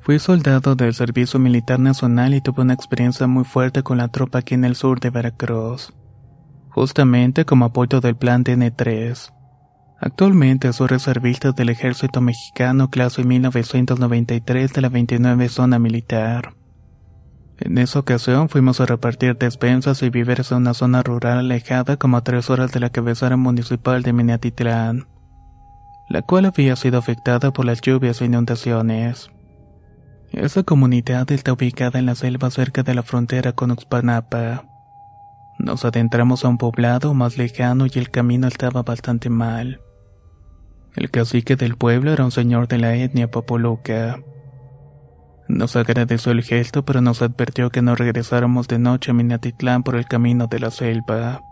Fui 0.05 0.19
soldado 0.19 0.75
del 0.75 0.95
Servicio 0.95 1.39
Militar 1.39 1.79
Nacional 1.79 2.35
y 2.35 2.41
tuve 2.41 2.63
una 2.63 2.75
experiencia 2.75 3.29
muy 3.29 3.45
fuerte 3.45 3.85
con 3.85 3.99
la 3.99 4.09
tropa 4.09 4.41
aquí 4.41 4.55
en 4.55 4.65
el 4.65 4.75
sur 4.75 4.99
de 4.99 5.11
Veracruz, 5.11 5.95
justamente 6.71 7.45
como 7.45 7.67
apoyo 7.67 8.01
del 8.01 8.17
Plan 8.17 8.43
DN3. 8.43 9.33
Actualmente 10.01 10.73
soy 10.73 10.89
reservista 10.89 11.53
del 11.53 11.69
Ejército 11.69 12.21
Mexicano 12.21 12.91
clase 12.91 13.23
1993 13.23 14.73
de 14.73 14.81
la 14.81 14.89
29 14.89 15.49
Zona 15.49 15.79
Militar. 15.79 16.57
En 17.59 17.79
esa 17.79 18.01
ocasión 18.01 18.49
fuimos 18.49 18.81
a 18.81 18.87
repartir 18.87 19.39
despensas 19.39 20.03
y 20.03 20.11
víveres 20.11 20.51
en 20.51 20.59
una 20.59 20.75
zona 20.75 21.05
rural 21.05 21.39
alejada 21.39 21.97
como 21.97 22.17
a 22.17 22.25
tres 22.25 22.51
horas 22.51 22.73
de 22.73 22.81
la 22.81 22.91
cabecera 22.91 23.37
municipal 23.37 24.03
de 24.03 24.13
Minatitlán, 24.13 25.07
la 26.09 26.23
cual 26.23 26.47
había 26.47 26.75
sido 26.75 26.99
afectada 26.99 27.53
por 27.53 27.67
las 27.67 27.81
lluvias 27.81 28.21
e 28.21 28.25
inundaciones. 28.25 29.31
Esa 30.33 30.63
comunidad 30.63 31.31
está 31.31 31.53
ubicada 31.53 31.99
en 31.99 32.07
la 32.07 32.15
selva 32.15 32.51
cerca 32.51 32.83
de 32.83 32.95
la 32.95 33.03
frontera 33.03 33.53
con 33.53 33.71
Uxpanapa. 33.71 34.65
Nos 35.59 35.85
adentramos 35.85 36.45
a 36.45 36.49
un 36.49 36.57
poblado 36.57 37.13
más 37.13 37.37
lejano 37.37 37.85
y 37.85 37.99
el 37.99 38.11
camino 38.11 38.49
estaba 38.49 38.83
bastante 38.83 39.29
mal. 39.29 39.83
El 40.97 41.11
cacique 41.11 41.55
del 41.57 41.77
pueblo 41.77 42.15
era 42.15 42.25
un 42.25 42.31
señor 42.31 42.67
de 42.67 42.79
la 42.79 42.95
etnia 42.95 43.31
Popoluca. 43.31 44.23
Nos 45.49 45.77
agradeció 45.77 46.33
el 46.33 46.43
gesto, 46.43 46.83
pero 46.83 47.03
nos 47.03 47.21
advirtió 47.21 47.69
que 47.69 47.83
no 47.83 47.95
regresáramos 47.95 48.69
de 48.69 48.79
noche 48.79 49.11
a 49.11 49.15
Minatitlán 49.15 49.83
por 49.83 49.97
el 49.97 50.07
camino 50.07 50.47
de 50.47 50.61
la 50.61 50.71
selva. 50.71 51.43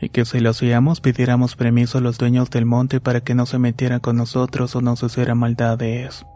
Y 0.00 0.08
que 0.08 0.24
si 0.24 0.40
lo 0.40 0.50
hacíamos 0.50 1.00
pidiéramos 1.00 1.54
permiso 1.54 1.98
a 1.98 2.00
los 2.00 2.18
dueños 2.18 2.50
del 2.50 2.66
monte 2.66 3.00
para 3.00 3.20
que 3.20 3.36
no 3.36 3.46
se 3.46 3.60
metieran 3.60 4.00
con 4.00 4.16
nosotros 4.16 4.74
o 4.74 4.80
nos 4.80 5.00
hicieran 5.04 5.38
maldades. 5.38 6.26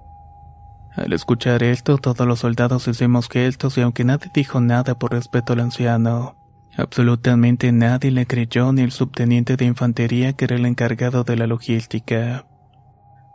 Al 0.97 1.13
escuchar 1.13 1.63
esto, 1.63 1.99
todos 1.99 2.27
los 2.27 2.39
soldados 2.39 2.89
hicimos 2.89 3.29
gestos 3.29 3.77
y 3.77 3.83
aunque 3.83 4.03
nadie 4.03 4.31
dijo 4.33 4.63
nada 4.63 4.99
por 4.99 5.13
respeto 5.13 5.53
al 5.53 5.61
anciano, 5.61 6.37
absolutamente 6.75 7.71
nadie 7.71 8.11
le 8.11 8.27
creyó 8.27 8.73
ni 8.73 8.81
el 8.81 8.93
subteniente 8.93 9.57
de 9.59 9.67
infantería 9.67 10.33
que 10.33 10.47
era 10.47 10.57
el 10.57 10.65
encargado 10.65 11.23
de 11.23 11.37
la 11.37 11.47
logística. 11.47 12.47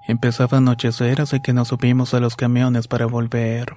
Empezaba 0.07 0.57
a 0.57 0.59
anochecer 0.59 1.21
así 1.21 1.39
que 1.39 1.53
nos 1.53 1.67
subimos 1.67 2.15
a 2.15 2.19
los 2.19 2.35
camiones 2.35 2.87
para 2.87 3.05
volver. 3.05 3.75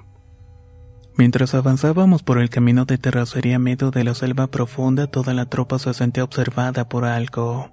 Mientras 1.18 1.54
avanzábamos 1.54 2.22
por 2.22 2.38
el 2.38 2.48
camino 2.48 2.86
de 2.86 2.96
terracería 2.96 3.58
medio 3.58 3.90
de 3.90 4.02
la 4.02 4.14
selva 4.14 4.46
profunda, 4.46 5.08
toda 5.08 5.34
la 5.34 5.44
tropa 5.44 5.78
se 5.78 5.92
sentía 5.92 6.24
observada 6.24 6.88
por 6.88 7.04
algo. 7.04 7.70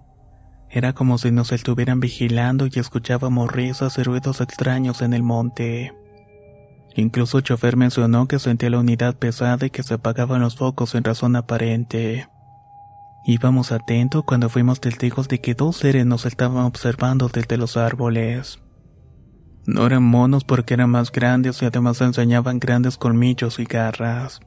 Era 0.69 0.91
como 0.91 1.17
si 1.17 1.31
nos 1.31 1.53
estuvieran 1.53 2.01
vigilando 2.01 2.67
y 2.67 2.79
escuchábamos 2.79 3.49
risas 3.49 3.97
y 3.97 4.03
ruidos 4.03 4.41
extraños 4.41 5.01
en 5.01 5.13
el 5.13 5.23
monte. 5.23 5.93
Incluso 6.95 7.37
el 7.37 7.43
chofer 7.43 7.77
mencionó 7.77 8.27
que 8.27 8.39
sentía 8.39 8.69
la 8.69 8.79
unidad 8.79 9.15
pesada 9.15 9.65
y 9.65 9.69
que 9.69 9.83
se 9.83 9.93
apagaban 9.95 10.41
los 10.41 10.55
focos 10.55 10.91
sin 10.91 11.03
razón 11.03 11.35
aparente. 11.35 12.27
Íbamos 13.23 13.71
atentos 13.71 14.23
cuando 14.25 14.49
fuimos 14.49 14.81
testigos 14.81 15.27
de 15.27 15.39
que 15.39 15.53
dos 15.53 15.77
seres 15.77 16.05
nos 16.05 16.25
estaban 16.25 16.65
observando 16.65 17.29
desde 17.29 17.57
los 17.57 17.77
árboles. 17.77 18.59
No 19.65 19.85
eran 19.85 20.03
monos 20.03 20.43
porque 20.43 20.73
eran 20.73 20.89
más 20.89 21.11
grandes 21.11 21.61
y 21.61 21.65
además 21.65 22.01
enseñaban 22.01 22.59
grandes 22.59 22.97
colmillos 22.97 23.59
y 23.59 23.65
garras. 23.65 24.41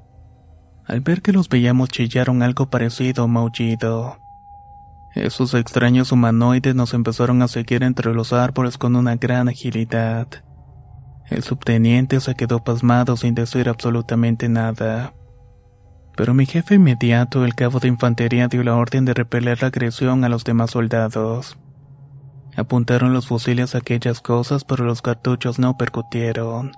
Al 0.87 1.01
ver 1.01 1.23
que 1.23 1.33
los 1.33 1.49
veíamos 1.49 1.89
chillaron 1.89 2.43
algo 2.43 2.69
parecido 2.69 3.23
a 3.23 3.27
un 3.27 3.33
maullido. 3.33 4.19
Esos 5.15 5.55
extraños 5.55 6.11
humanoides 6.11 6.75
nos 6.75 6.93
empezaron 6.93 7.41
a 7.43 7.49
seguir 7.49 7.85
entre 7.85 8.13
los 8.13 8.33
árboles 8.33 8.77
con 8.77 8.97
una 8.97 9.15
gran 9.15 9.49
agilidad. 9.49 10.27
El 11.29 11.43
subteniente 11.43 12.21
se 12.21 12.35
quedó 12.35 12.63
pasmado 12.63 13.17
sin 13.17 13.35
decir 13.35 13.69
absolutamente 13.69 14.49
nada. 14.49 15.15
Pero 16.17 16.35
mi 16.35 16.47
jefe 16.47 16.77
inmediato, 16.77 17.45
el 17.45 17.55
cabo 17.55 17.81
de 17.81 17.89
infantería, 17.89 18.49
dio 18.49 18.63
la 18.63 18.77
orden 18.77 19.05
de 19.05 19.15
repeler 19.15 19.63
la 19.63 19.69
agresión 19.69 20.25
a 20.25 20.29
los 20.29 20.45
demás 20.45 20.73
soldados. 20.73 21.57
Apuntaron 22.57 23.13
los 23.13 23.27
fusiles 23.27 23.75
a 23.75 23.79
aquellas 23.79 24.21
cosas, 24.21 24.65
pero 24.65 24.85
los 24.85 25.03
cartuchos 25.03 25.59
no 25.59 25.77
percutieron. 25.77 26.73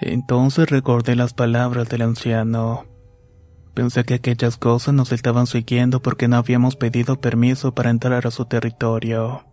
Entonces 0.00 0.68
recordé 0.68 1.16
las 1.16 1.32
palabras 1.32 1.88
del 1.88 2.02
anciano. 2.02 2.84
Pensé 3.74 4.04
que 4.04 4.14
aquellas 4.14 4.58
cosas 4.58 4.92
nos 4.92 5.12
estaban 5.12 5.46
siguiendo 5.46 6.02
porque 6.02 6.28
no 6.28 6.36
habíamos 6.36 6.76
pedido 6.76 7.20
permiso 7.20 7.74
para 7.74 7.88
entrar 7.88 8.26
a 8.26 8.30
su 8.30 8.44
territorio. 8.44 9.44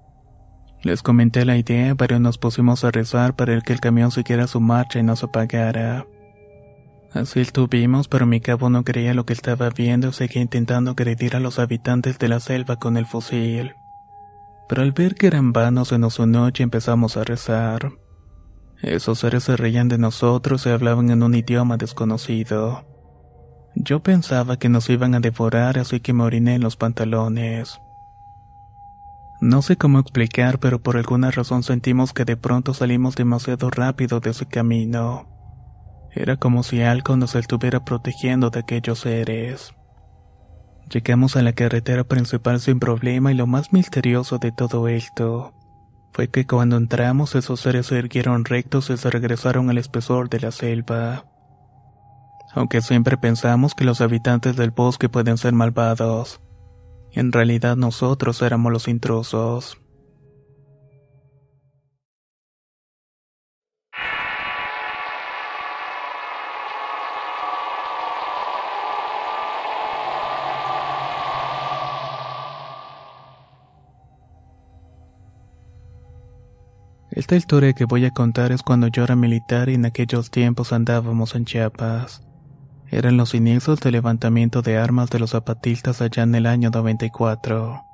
Les 0.82 1.04
comenté 1.04 1.44
la 1.44 1.58
idea, 1.58 1.96
pero 1.96 2.20
nos 2.20 2.38
pusimos 2.38 2.84
a 2.84 2.92
rezar 2.92 3.36
para 3.36 3.60
que 3.62 3.74
el 3.74 3.82
camión 3.82 4.12
siguiera 4.12 4.48
su 4.48 4.62
marcha 4.62 5.00
y 5.00 5.04
no 5.04 5.15
se 5.15 5.26
apagara. 5.26 6.06
Así 7.13 7.42
estuvimos, 7.42 8.08
pero 8.08 8.26
mi 8.26 8.39
cabo 8.39 8.70
no 8.70 8.84
creía 8.84 9.13
lo 9.13 9.26
que 9.26 9.34
estaba 9.34 9.70
viendo 9.72 10.10
y 10.10 10.13
seguía 10.13 10.42
intentando 10.42 10.92
agredir 10.92 11.36
a 11.36 11.39
los 11.39 11.60
habitantes 11.60 12.20
de 12.20 12.30
la 12.30 12.39
selva 12.39 12.78
con 12.78 12.98
el 12.98 13.06
fusil. 13.06 13.74
Pero 14.70 14.84
al 14.84 14.92
ver 14.92 15.15
que 15.15 15.28
eran 15.28 15.52
vanos 15.52 15.89
se 15.89 15.98
nos 15.98 16.20
unió 16.20 16.50
y 16.54 16.63
empezamos 16.63 17.18
a 17.18 17.24
rezar. 17.24 17.92
Esos 18.82 19.20
seres 19.20 19.44
se 19.44 19.58
reían 19.58 19.89
de 19.89 19.98
nosotros 19.98 20.65
y 20.65 20.70
hablaban 20.70 21.10
en 21.10 21.24
un 21.24 21.36
idioma 21.36 21.76
desconocido. 21.76 22.86
Yo 23.76 24.02
pensaba 24.02 24.58
que 24.58 24.70
nos 24.70 24.89
iban 24.89 25.15
a 25.15 25.20
devorar, 25.20 25.78
así 25.80 26.00
que 26.00 26.13
me 26.13 26.24
oriné 26.24 26.56
en 26.56 26.62
los 26.62 26.78
pantalones. 26.78 27.80
No 29.41 29.62
sé 29.62 29.78
cómo 29.78 29.99
explicar, 29.99 30.60
pero 30.60 30.82
por 30.82 30.97
alguna 30.97 31.32
razón 31.32 31.63
sentimos 31.63 32.12
que 32.12 32.25
de 32.25 32.36
pronto 32.36 32.73
salimos 32.73 33.15
demasiado 33.15 33.69
rápido 33.69 34.19
de 34.19 34.32
ese 34.32 34.45
camino. 34.45 35.28
Era 36.12 36.38
como 36.38 36.63
si 36.63 36.82
algo 36.82 37.15
nos 37.15 37.36
estuviera 37.36 37.86
protegiendo 37.86 38.49
de 38.49 38.60
aquellos 38.60 38.99
seres. 38.99 39.73
Llegamos 40.91 41.36
a 41.36 41.43
la 41.43 41.54
carretera 41.54 42.04
principal 42.04 42.60
sin 42.60 42.80
problema 42.80 43.32
y 43.32 43.36
lo 43.36 43.47
más 43.47 43.71
misterioso 43.71 44.39
de 44.39 44.52
todo 44.52 44.88
esto 44.88 45.54
fue 46.12 46.30
que 46.30 46.45
cuando 46.45 46.78
entramos 46.78 47.36
esos 47.36 47.62
seres 47.62 47.88
se 47.88 47.97
erguieron 47.97 48.45
rectos 48.45 48.89
y 48.89 48.97
se 48.97 49.10
regresaron 49.10 49.69
al 49.69 49.78
espesor 49.78 50.30
de 50.30 50.39
la 50.39 50.52
selva. 50.52 51.25
Aunque 52.54 52.82
siempre 52.82 53.17
pensamos 53.17 53.75
que 53.75 53.86
los 53.86 54.02
habitantes 54.02 54.56
del 54.56 54.71
bosque 54.71 55.08
pueden 55.08 55.38
ser 55.38 55.54
malvados, 55.54 56.41
en 57.13 57.32
realidad 57.32 57.76
nosotros 57.76 58.41
éramos 58.41 58.72
los 58.72 58.88
intrusos. 58.88 59.78
Esta 77.12 77.36
historia 77.36 77.74
que 77.74 77.86
voy 77.86 78.06
a 78.06 78.12
contar 78.12 78.52
es 78.52 78.63
cuando 78.63 78.88
yo 78.88 79.04
era 79.04 79.15
militar 79.15 79.67
y 79.67 79.74
en 79.74 79.86
aquellos 79.86 80.32
tiempos 80.32 80.72
andábamos 80.72 81.36
en 81.36 81.43
Chiapas. 81.43 82.29
Eran 82.91 83.17
los 83.17 83.36
inicios 83.36 83.80
del 83.80 83.93
levantamiento 83.93 84.62
de 84.62 84.78
armas 84.78 85.10
de 85.12 85.19
los 85.19 85.32
zapatistas 85.32 86.02
allá 86.02 86.23
en 86.23 86.34
el 86.34 86.47
año 86.47 86.71
94. 86.71 87.86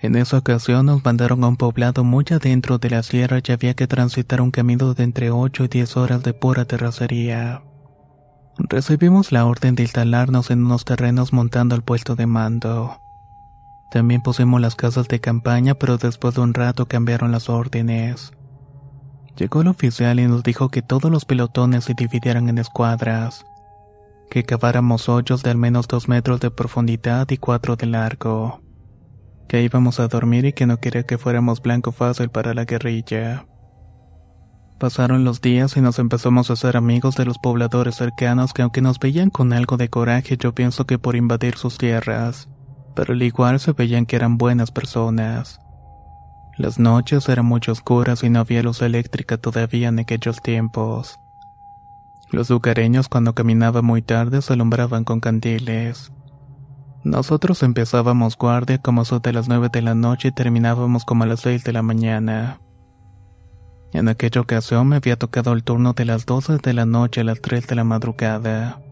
En 0.00 0.14
esa 0.14 0.38
ocasión 0.38 0.86
nos 0.86 1.04
mandaron 1.04 1.42
a 1.42 1.48
un 1.48 1.56
poblado 1.56 2.04
muy 2.04 2.24
adentro 2.30 2.78
de 2.78 2.90
la 2.90 3.02
sierra 3.02 3.40
y 3.44 3.50
había 3.50 3.74
que 3.74 3.86
transitar 3.86 4.40
un 4.40 4.50
camino 4.50 4.94
de 4.94 5.02
entre 5.04 5.30
8 5.30 5.64
y 5.64 5.68
10 5.68 5.96
horas 5.96 6.22
de 6.22 6.34
pura 6.34 6.66
terracería. 6.66 7.62
Recibimos 8.58 9.32
la 9.32 9.46
orden 9.46 9.74
de 9.74 9.84
instalarnos 9.84 10.50
en 10.50 10.64
unos 10.64 10.84
terrenos 10.84 11.32
montando 11.32 11.74
el 11.74 11.82
puesto 11.82 12.14
de 12.14 12.26
mando. 12.26 13.00
También 13.90 14.20
pusimos 14.20 14.60
las 14.60 14.76
casas 14.76 15.08
de 15.08 15.20
campaña, 15.20 15.74
pero 15.74 15.96
después 15.96 16.34
de 16.34 16.42
un 16.42 16.52
rato 16.52 16.86
cambiaron 16.86 17.32
las 17.32 17.48
órdenes. 17.48 18.32
Llegó 19.36 19.62
el 19.62 19.68
oficial 19.68 20.20
y 20.20 20.26
nos 20.26 20.42
dijo 20.42 20.68
que 20.68 20.82
todos 20.82 21.10
los 21.10 21.24
pelotones 21.24 21.84
se 21.84 21.94
dividieran 21.94 22.48
en 22.48 22.58
escuadras, 22.58 23.46
que 24.30 24.44
caváramos 24.44 25.08
hoyos 25.08 25.42
de 25.42 25.50
al 25.50 25.56
menos 25.56 25.88
dos 25.88 26.08
metros 26.08 26.40
de 26.40 26.50
profundidad 26.50 27.28
y 27.30 27.38
cuatro 27.38 27.76
de 27.76 27.86
largo, 27.86 28.60
que 29.48 29.62
íbamos 29.62 30.00
a 30.00 30.08
dormir 30.08 30.44
y 30.44 30.52
que 30.52 30.66
no 30.66 30.78
quería 30.78 31.04
que 31.04 31.18
fuéramos 31.18 31.62
blanco 31.62 31.92
fácil 31.92 32.28
para 32.28 32.54
la 32.54 32.64
guerrilla. 32.64 33.46
Pasaron 34.78 35.24
los 35.24 35.40
días 35.40 35.76
y 35.76 35.80
nos 35.80 35.98
empezamos 35.98 36.50
a 36.50 36.52
hacer 36.52 36.76
amigos 36.76 37.16
de 37.16 37.24
los 37.24 37.38
pobladores 37.38 37.96
cercanos 37.96 38.52
que 38.52 38.62
aunque 38.62 38.80
nos 38.80 39.00
veían 39.00 39.30
con 39.30 39.52
algo 39.52 39.76
de 39.76 39.88
coraje 39.88 40.36
yo 40.36 40.54
pienso 40.54 40.86
que 40.86 40.98
por 40.98 41.16
invadir 41.16 41.56
sus 41.56 41.78
tierras, 41.78 42.48
pero 42.94 43.12
al 43.12 43.22
igual 43.22 43.58
se 43.58 43.72
veían 43.72 44.06
que 44.06 44.16
eran 44.16 44.38
buenas 44.38 44.70
personas. 44.70 45.58
Las 46.56 46.78
noches 46.78 47.28
eran 47.28 47.46
muy 47.46 47.60
oscuras 47.68 48.22
y 48.22 48.30
no 48.30 48.40
había 48.40 48.62
luz 48.62 48.82
eléctrica 48.82 49.36
todavía 49.36 49.88
en 49.88 50.00
aquellos 50.00 50.40
tiempos. 50.42 51.18
Los 52.30 52.50
lugareños 52.50 53.08
cuando 53.08 53.34
caminaba 53.34 53.80
muy 53.80 54.02
tarde 54.02 54.42
se 54.42 54.52
alumbraban 54.52 55.04
con 55.04 55.20
candiles. 55.20 56.12
Nosotros 57.04 57.62
empezábamos 57.62 58.36
guardia 58.36 58.78
como 58.78 59.02
eso 59.02 59.20
de 59.20 59.32
las 59.32 59.48
nueve 59.48 59.70
de 59.72 59.80
la 59.80 59.94
noche 59.94 60.28
y 60.28 60.32
terminábamos 60.32 61.04
como 61.04 61.24
a 61.24 61.26
las 61.26 61.40
seis 61.40 61.64
de 61.64 61.72
la 61.72 61.82
mañana. 61.82 62.60
En 63.92 64.08
aquella 64.08 64.42
ocasión 64.42 64.88
me 64.88 64.96
había 64.96 65.18
tocado 65.18 65.54
el 65.54 65.64
turno 65.64 65.94
de 65.94 66.04
las 66.04 66.26
doce 66.26 66.58
de 66.58 66.74
la 66.74 66.84
noche 66.84 67.22
a 67.22 67.24
las 67.24 67.40
tres 67.40 67.66
de 67.66 67.76
la 67.76 67.84
madrugada. 67.84 68.82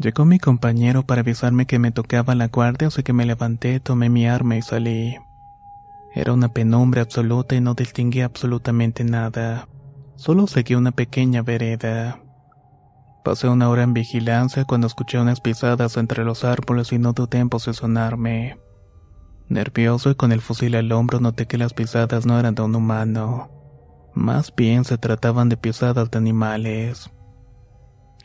Llegó 0.00 0.24
mi 0.24 0.40
compañero 0.40 1.06
para 1.06 1.20
avisarme 1.20 1.66
que 1.66 1.78
me 1.78 1.92
tocaba 1.92 2.34
la 2.34 2.48
guardia, 2.48 2.88
así 2.88 3.04
que 3.04 3.12
me 3.12 3.26
levanté, 3.26 3.78
tomé 3.78 4.08
mi 4.08 4.26
arma 4.26 4.56
y 4.56 4.62
salí. 4.62 5.16
Era 6.12 6.32
una 6.32 6.48
penumbra 6.48 7.02
absoluta 7.02 7.54
y 7.54 7.60
no 7.60 7.74
distinguía 7.74 8.24
absolutamente 8.24 9.04
nada. 9.04 9.68
Solo 10.16 10.48
seguí 10.48 10.74
una 10.74 10.90
pequeña 10.90 11.42
vereda. 11.42 12.23
Pasé 13.24 13.48
una 13.48 13.70
hora 13.70 13.82
en 13.82 13.94
vigilancia 13.94 14.66
cuando 14.66 14.86
escuché 14.86 15.18
unas 15.18 15.40
pisadas 15.40 15.96
entre 15.96 16.26
los 16.26 16.44
árboles 16.44 16.92
y 16.92 16.98
no 16.98 17.14
dudé 17.14 17.38
en 17.38 17.48
posesionarme. 17.48 18.60
Nervioso 19.48 20.10
y 20.10 20.14
con 20.14 20.30
el 20.30 20.42
fusil 20.42 20.74
al 20.74 20.92
hombro 20.92 21.20
noté 21.20 21.46
que 21.46 21.56
las 21.56 21.72
pisadas 21.72 22.26
no 22.26 22.38
eran 22.38 22.54
de 22.54 22.60
un 22.60 22.76
humano. 22.76 23.50
Más 24.12 24.54
bien 24.54 24.84
se 24.84 24.98
trataban 24.98 25.48
de 25.48 25.56
pisadas 25.56 26.10
de 26.10 26.18
animales. 26.18 27.10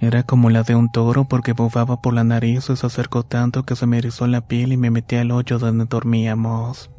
Era 0.01 0.23
como 0.23 0.49
la 0.49 0.63
de 0.63 0.75
un 0.75 0.91
toro 0.91 1.29
porque 1.29 1.53
bufaba 1.53 2.01
por 2.01 2.13
la 2.13 2.25
nariz 2.25 2.69
y 2.69 2.75
se 2.75 2.85
acercó 2.85 3.23
tanto 3.23 3.63
que 3.63 3.77
se 3.77 3.85
me 3.85 3.99
erizó 3.99 4.27
la 4.27 4.47
piel 4.47 4.73
y 4.73 4.77
me 4.77 4.91
metí 4.91 5.15
al 5.15 5.31
hoyo 5.31 5.59
donde 5.59 5.85
dormíamos. 5.85 6.91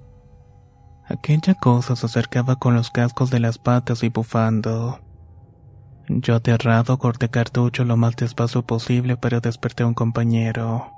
Aquella 1.06 1.52
cosa 1.52 1.96
se 1.96 2.06
acercaba 2.06 2.56
con 2.56 2.72
los 2.72 2.90
cascos 2.90 3.28
de 3.28 3.40
las 3.40 3.58
patas 3.58 4.02
y 4.04 4.08
bufando. 4.08 5.00
Yo 6.12 6.34
aterrado 6.34 6.98
corté 6.98 7.28
cartucho 7.28 7.84
lo 7.84 7.96
más 7.96 8.16
despacio 8.16 8.62
posible 8.62 9.16
pero 9.16 9.40
desperté 9.40 9.84
a 9.84 9.86
un 9.86 9.94
compañero. 9.94 10.92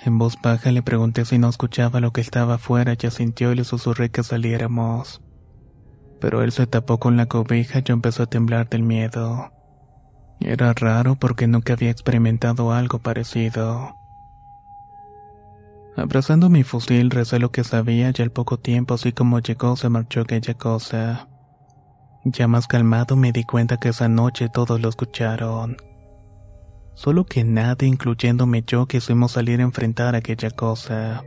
En 0.00 0.16
voz 0.16 0.38
baja 0.40 0.72
le 0.72 0.82
pregunté 0.82 1.26
si 1.26 1.36
no 1.36 1.50
escuchaba 1.50 2.00
lo 2.00 2.12
que 2.12 2.22
estaba 2.22 2.54
afuera 2.54 2.94
y 2.98 3.06
asintió 3.06 3.52
y 3.52 3.56
le 3.56 3.64
susurré 3.64 4.08
que 4.10 4.22
saliéramos. 4.22 5.20
Pero 6.18 6.42
él 6.42 6.50
se 6.52 6.66
tapó 6.66 6.98
con 6.98 7.18
la 7.18 7.26
cobija 7.26 7.80
y 7.80 7.82
yo 7.82 7.92
empezó 7.92 8.22
a 8.22 8.26
temblar 8.26 8.70
del 8.70 8.84
miedo. 8.84 9.52
Era 10.40 10.72
raro 10.72 11.16
porque 11.16 11.46
nunca 11.46 11.74
había 11.74 11.90
experimentado 11.90 12.72
algo 12.72 13.00
parecido. 13.00 13.96
Abrazando 15.94 16.48
mi 16.48 16.62
fusil 16.62 17.10
recé 17.10 17.38
lo 17.38 17.50
que 17.50 17.64
sabía 17.64 18.12
y 18.16 18.22
al 18.22 18.30
poco 18.30 18.58
tiempo 18.58 18.94
así 18.94 19.12
como 19.12 19.40
llegó 19.40 19.76
se 19.76 19.90
marchó 19.90 20.22
aquella 20.22 20.54
cosa. 20.54 21.28
Ya 22.28 22.48
más 22.48 22.66
calmado 22.66 23.14
me 23.14 23.30
di 23.30 23.44
cuenta 23.44 23.76
que 23.76 23.90
esa 23.90 24.08
noche 24.08 24.48
todos 24.48 24.80
lo 24.80 24.88
escucharon. 24.88 25.76
Solo 26.94 27.24
que 27.24 27.44
nadie, 27.44 27.86
incluyéndome 27.86 28.64
yo, 28.66 28.86
quisimos 28.86 29.30
salir 29.32 29.60
a 29.60 29.62
enfrentar 29.62 30.16
aquella 30.16 30.50
cosa. 30.50 31.22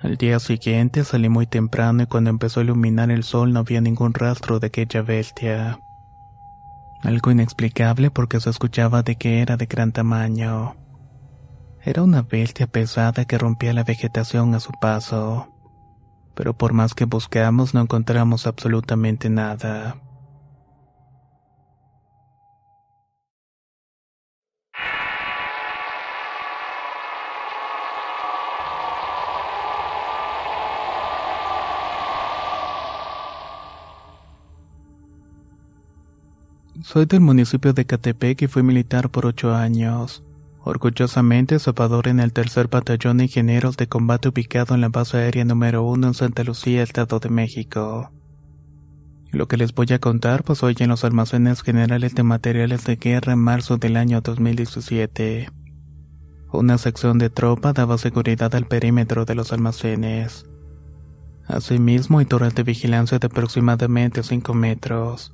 Al 0.00 0.16
día 0.16 0.38
siguiente 0.38 1.04
salí 1.04 1.28
muy 1.28 1.46
temprano 1.46 2.02
y 2.02 2.06
cuando 2.06 2.30
empezó 2.30 2.60
a 2.60 2.62
iluminar 2.62 3.10
el 3.10 3.24
sol 3.24 3.52
no 3.52 3.60
había 3.60 3.82
ningún 3.82 4.14
rastro 4.14 4.58
de 4.58 4.68
aquella 4.68 5.02
bestia. 5.02 5.78
Algo 7.02 7.30
inexplicable 7.30 8.10
porque 8.10 8.40
se 8.40 8.48
escuchaba 8.48 9.02
de 9.02 9.16
que 9.16 9.42
era 9.42 9.58
de 9.58 9.66
gran 9.66 9.92
tamaño. 9.92 10.76
Era 11.84 12.02
una 12.02 12.22
bestia 12.22 12.66
pesada 12.66 13.26
que 13.26 13.36
rompía 13.36 13.74
la 13.74 13.84
vegetación 13.84 14.54
a 14.54 14.60
su 14.60 14.72
paso. 14.72 15.59
Pero 16.34 16.56
por 16.56 16.72
más 16.72 16.94
que 16.94 17.04
buscamos 17.04 17.74
no 17.74 17.80
encontramos 17.80 18.46
absolutamente 18.46 19.28
nada. 19.28 19.96
Soy 36.82 37.06
del 37.06 37.20
municipio 37.20 37.72
de 37.72 37.84
Catepec 37.84 38.42
y 38.42 38.46
fui 38.48 38.62
militar 38.62 39.10
por 39.10 39.26
ocho 39.26 39.54
años. 39.54 40.24
Orgullosamente 40.62 41.58
zapador 41.58 42.06
en 42.08 42.20
el 42.20 42.32
tercer 42.32 42.68
batallón 42.68 43.16
de 43.16 43.24
ingenieros 43.24 43.76
de 43.76 43.88
combate 43.88 44.28
ubicado 44.28 44.74
en 44.74 44.82
la 44.82 44.88
base 44.88 45.16
aérea 45.16 45.44
número 45.44 45.82
uno 45.82 46.08
en 46.08 46.14
Santa 46.14 46.44
Lucía, 46.44 46.82
Estado 46.82 47.18
de 47.18 47.30
México. 47.30 48.10
Lo 49.32 49.48
que 49.48 49.56
les 49.56 49.74
voy 49.74 49.86
a 49.92 50.00
contar 50.00 50.42
pasó 50.42 50.66
hoy 50.66 50.76
en 50.80 50.90
los 50.90 51.04
almacenes 51.04 51.62
generales 51.62 52.14
de 52.14 52.24
materiales 52.24 52.84
de 52.84 52.96
guerra 52.96 53.32
en 53.32 53.38
marzo 53.38 53.78
del 53.78 53.96
año 53.96 54.20
2017. 54.20 55.48
Una 56.52 56.78
sección 56.78 57.18
de 57.18 57.30
tropa 57.30 57.72
daba 57.72 57.96
seguridad 57.96 58.54
al 58.54 58.66
perímetro 58.66 59.24
de 59.24 59.36
los 59.36 59.52
almacenes. 59.52 60.46
Asimismo, 61.46 62.18
hay 62.18 62.26
torres 62.26 62.54
de 62.54 62.64
vigilancia 62.64 63.18
de 63.18 63.26
aproximadamente 63.28 64.22
5 64.22 64.52
metros. 64.52 65.32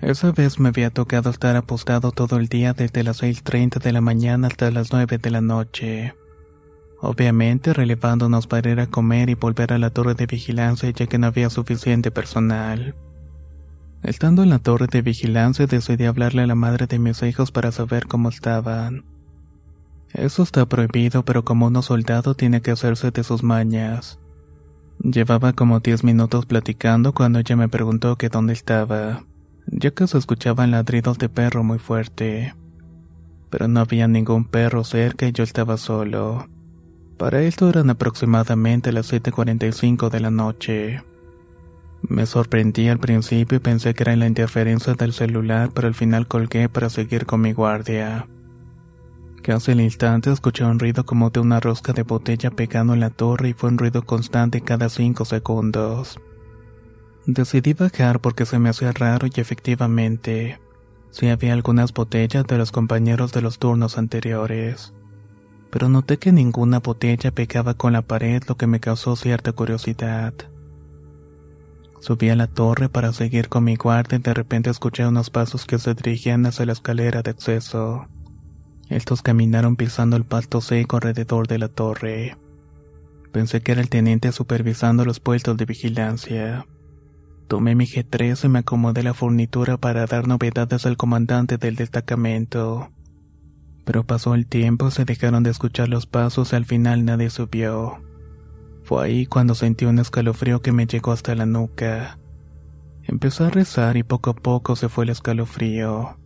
Esa 0.00 0.32
vez 0.32 0.58
me 0.58 0.70
había 0.70 0.88
tocado 0.88 1.28
estar 1.28 1.56
apostado 1.56 2.10
todo 2.10 2.38
el 2.38 2.48
día 2.48 2.72
desde 2.72 3.04
las 3.04 3.22
6.30 3.22 3.82
de 3.82 3.92
la 3.92 4.00
mañana 4.00 4.48
hasta 4.48 4.70
las 4.70 4.92
9 4.92 5.18
de 5.18 5.30
la 5.30 5.42
noche. 5.42 6.14
Obviamente 7.02 7.74
relevándonos 7.74 8.46
para 8.46 8.70
ir 8.70 8.80
a 8.80 8.86
comer 8.86 9.28
y 9.28 9.34
volver 9.34 9.74
a 9.74 9.78
la 9.78 9.90
torre 9.90 10.14
de 10.14 10.26
vigilancia 10.26 10.88
ya 10.90 11.06
que 11.06 11.18
no 11.18 11.26
había 11.26 11.50
suficiente 11.50 12.10
personal. 12.10 12.94
Estando 14.02 14.42
en 14.42 14.48
la 14.48 14.58
torre 14.58 14.86
de 14.86 15.02
vigilancia 15.02 15.66
decidí 15.66 16.06
hablarle 16.06 16.42
a 16.42 16.46
la 16.46 16.54
madre 16.54 16.86
de 16.86 16.98
mis 16.98 17.22
hijos 17.22 17.50
para 17.52 17.70
saber 17.70 18.06
cómo 18.06 18.30
estaban. 18.30 19.04
Eso 20.14 20.42
está 20.42 20.64
prohibido 20.64 21.26
pero 21.26 21.44
como 21.44 21.66
uno 21.66 21.82
soldado 21.82 22.34
tiene 22.34 22.62
que 22.62 22.70
hacerse 22.70 23.10
de 23.10 23.22
sus 23.22 23.42
mañas. 23.42 24.18
Llevaba 24.98 25.52
como 25.52 25.80
10 25.80 26.04
minutos 26.04 26.46
platicando 26.46 27.12
cuando 27.12 27.38
ella 27.38 27.56
me 27.56 27.68
preguntó 27.68 28.16
que 28.16 28.30
dónde 28.30 28.54
estaba 28.54 29.24
ya 29.66 29.90
que 29.90 30.06
se 30.06 30.18
escuchaban 30.18 30.70
ladridos 30.70 31.18
de 31.18 31.28
perro 31.28 31.62
muy 31.62 31.78
fuerte. 31.78 32.54
Pero 33.50 33.68
no 33.68 33.80
había 33.80 34.08
ningún 34.08 34.44
perro 34.44 34.84
cerca 34.84 35.26
y 35.26 35.32
yo 35.32 35.44
estaba 35.44 35.76
solo. 35.76 36.48
Para 37.16 37.42
esto 37.42 37.68
eran 37.68 37.90
aproximadamente 37.90 38.92
las 38.92 39.12
7.45 39.12 40.08
de 40.08 40.20
la 40.20 40.30
noche. 40.30 41.02
Me 42.08 42.24
sorprendí 42.24 42.88
al 42.88 42.98
principio 42.98 43.56
y 43.56 43.60
pensé 43.60 43.92
que 43.92 44.04
era 44.04 44.16
la 44.16 44.26
interferencia 44.26 44.94
del 44.94 45.12
celular, 45.12 45.70
pero 45.74 45.88
al 45.88 45.94
final 45.94 46.26
colgué 46.26 46.68
para 46.68 46.88
seguir 46.88 47.26
con 47.26 47.42
mi 47.42 47.52
guardia. 47.52 48.26
Casi 49.42 49.72
al 49.72 49.80
instante 49.80 50.30
escuché 50.30 50.64
un 50.64 50.78
ruido 50.78 51.04
como 51.04 51.30
de 51.30 51.40
una 51.40 51.60
rosca 51.60 51.92
de 51.92 52.02
botella 52.02 52.50
pegando 52.50 52.94
en 52.94 53.00
la 53.00 53.10
torre 53.10 53.50
y 53.50 53.52
fue 53.52 53.70
un 53.70 53.78
ruido 53.78 54.02
constante 54.02 54.60
cada 54.60 54.88
cinco 54.88 55.24
segundos. 55.24 56.18
Decidí 57.32 57.74
bajar 57.74 58.20
porque 58.20 58.44
se 58.44 58.58
me 58.58 58.70
hacía 58.70 58.90
raro 58.90 59.28
y 59.32 59.40
efectivamente, 59.40 60.58
sí 61.12 61.28
había 61.28 61.52
algunas 61.52 61.92
botellas 61.92 62.44
de 62.44 62.58
los 62.58 62.72
compañeros 62.72 63.32
de 63.32 63.40
los 63.40 63.60
turnos 63.60 63.98
anteriores. 63.98 64.92
Pero 65.70 65.88
noté 65.88 66.18
que 66.18 66.32
ninguna 66.32 66.80
botella 66.80 67.30
pegaba 67.30 67.74
con 67.74 67.92
la 67.92 68.02
pared 68.02 68.42
lo 68.48 68.56
que 68.56 68.66
me 68.66 68.80
causó 68.80 69.14
cierta 69.14 69.52
curiosidad. 69.52 70.34
Subí 72.00 72.30
a 72.30 72.34
la 72.34 72.48
torre 72.48 72.88
para 72.88 73.12
seguir 73.12 73.48
con 73.48 73.62
mi 73.62 73.76
guardia 73.76 74.18
y 74.18 74.22
de 74.22 74.34
repente 74.34 74.70
escuché 74.70 75.06
unos 75.06 75.30
pasos 75.30 75.66
que 75.66 75.78
se 75.78 75.94
dirigían 75.94 76.46
hacia 76.46 76.66
la 76.66 76.72
escalera 76.72 77.22
de 77.22 77.30
acceso. 77.30 78.08
Estos 78.88 79.22
caminaron 79.22 79.76
pisando 79.76 80.16
el 80.16 80.24
pasto 80.24 80.60
seco 80.60 80.96
alrededor 80.96 81.46
de 81.46 81.58
la 81.58 81.68
torre. 81.68 82.36
Pensé 83.30 83.62
que 83.62 83.70
era 83.70 83.80
el 83.82 83.88
teniente 83.88 84.32
supervisando 84.32 85.04
los 85.04 85.20
puestos 85.20 85.56
de 85.56 85.64
vigilancia. 85.64 86.66
Tomé 87.50 87.74
mi 87.74 87.84
G3 87.84 88.44
y 88.44 88.48
me 88.48 88.60
acomodé 88.60 89.02
la 89.02 89.12
furnitura 89.12 89.76
para 89.76 90.06
dar 90.06 90.28
novedades 90.28 90.86
al 90.86 90.96
comandante 90.96 91.58
del 91.58 91.74
destacamento. 91.74 92.92
Pero 93.84 94.04
pasó 94.04 94.36
el 94.36 94.46
tiempo, 94.46 94.92
se 94.92 95.04
dejaron 95.04 95.42
de 95.42 95.50
escuchar 95.50 95.88
los 95.88 96.06
pasos 96.06 96.52
y 96.52 96.56
al 96.56 96.64
final 96.64 97.04
nadie 97.04 97.28
subió. 97.28 98.04
Fue 98.84 99.04
ahí 99.04 99.26
cuando 99.26 99.56
sentí 99.56 99.84
un 99.84 99.98
escalofrío 99.98 100.62
que 100.62 100.70
me 100.70 100.86
llegó 100.86 101.10
hasta 101.10 101.34
la 101.34 101.44
nuca. 101.44 102.20
Empezó 103.02 103.46
a 103.46 103.50
rezar 103.50 103.96
y 103.96 104.04
poco 104.04 104.30
a 104.30 104.36
poco 104.36 104.76
se 104.76 104.88
fue 104.88 105.02
el 105.02 105.10
escalofrío. 105.10 106.18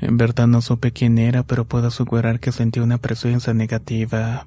En 0.00 0.18
verdad 0.18 0.46
no 0.46 0.62
supe 0.62 0.92
quién 0.92 1.18
era, 1.18 1.42
pero 1.42 1.64
puedo 1.64 1.88
asegurar 1.88 2.38
que 2.38 2.52
sentí 2.52 2.78
una 2.78 2.98
presencia 2.98 3.54
negativa. 3.54 4.46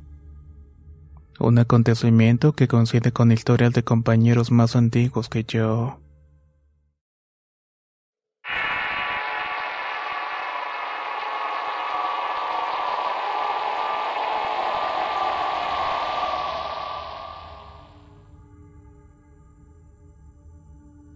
Un 1.44 1.58
acontecimiento 1.58 2.54
que 2.54 2.68
coincide 2.68 3.12
con 3.12 3.32
historias 3.32 3.74
de 3.74 3.84
compañeros 3.84 4.52
más 4.52 4.76
antiguos 4.76 5.28
que 5.28 5.44
yo. 5.44 6.00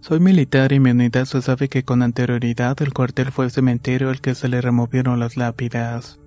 Soy 0.00 0.18
militar 0.18 0.72
y 0.72 0.80
mi 0.80 0.90
unidad 0.90 1.26
se 1.26 1.40
sabe 1.40 1.68
que 1.68 1.84
con 1.84 2.02
anterioridad 2.02 2.82
el 2.82 2.92
cuartel 2.92 3.30
fue 3.30 3.44
el 3.44 3.52
cementerio 3.52 4.10
al 4.10 4.20
que 4.20 4.34
se 4.34 4.48
le 4.48 4.60
removieron 4.60 5.20
las 5.20 5.36
lápidas. 5.36 6.18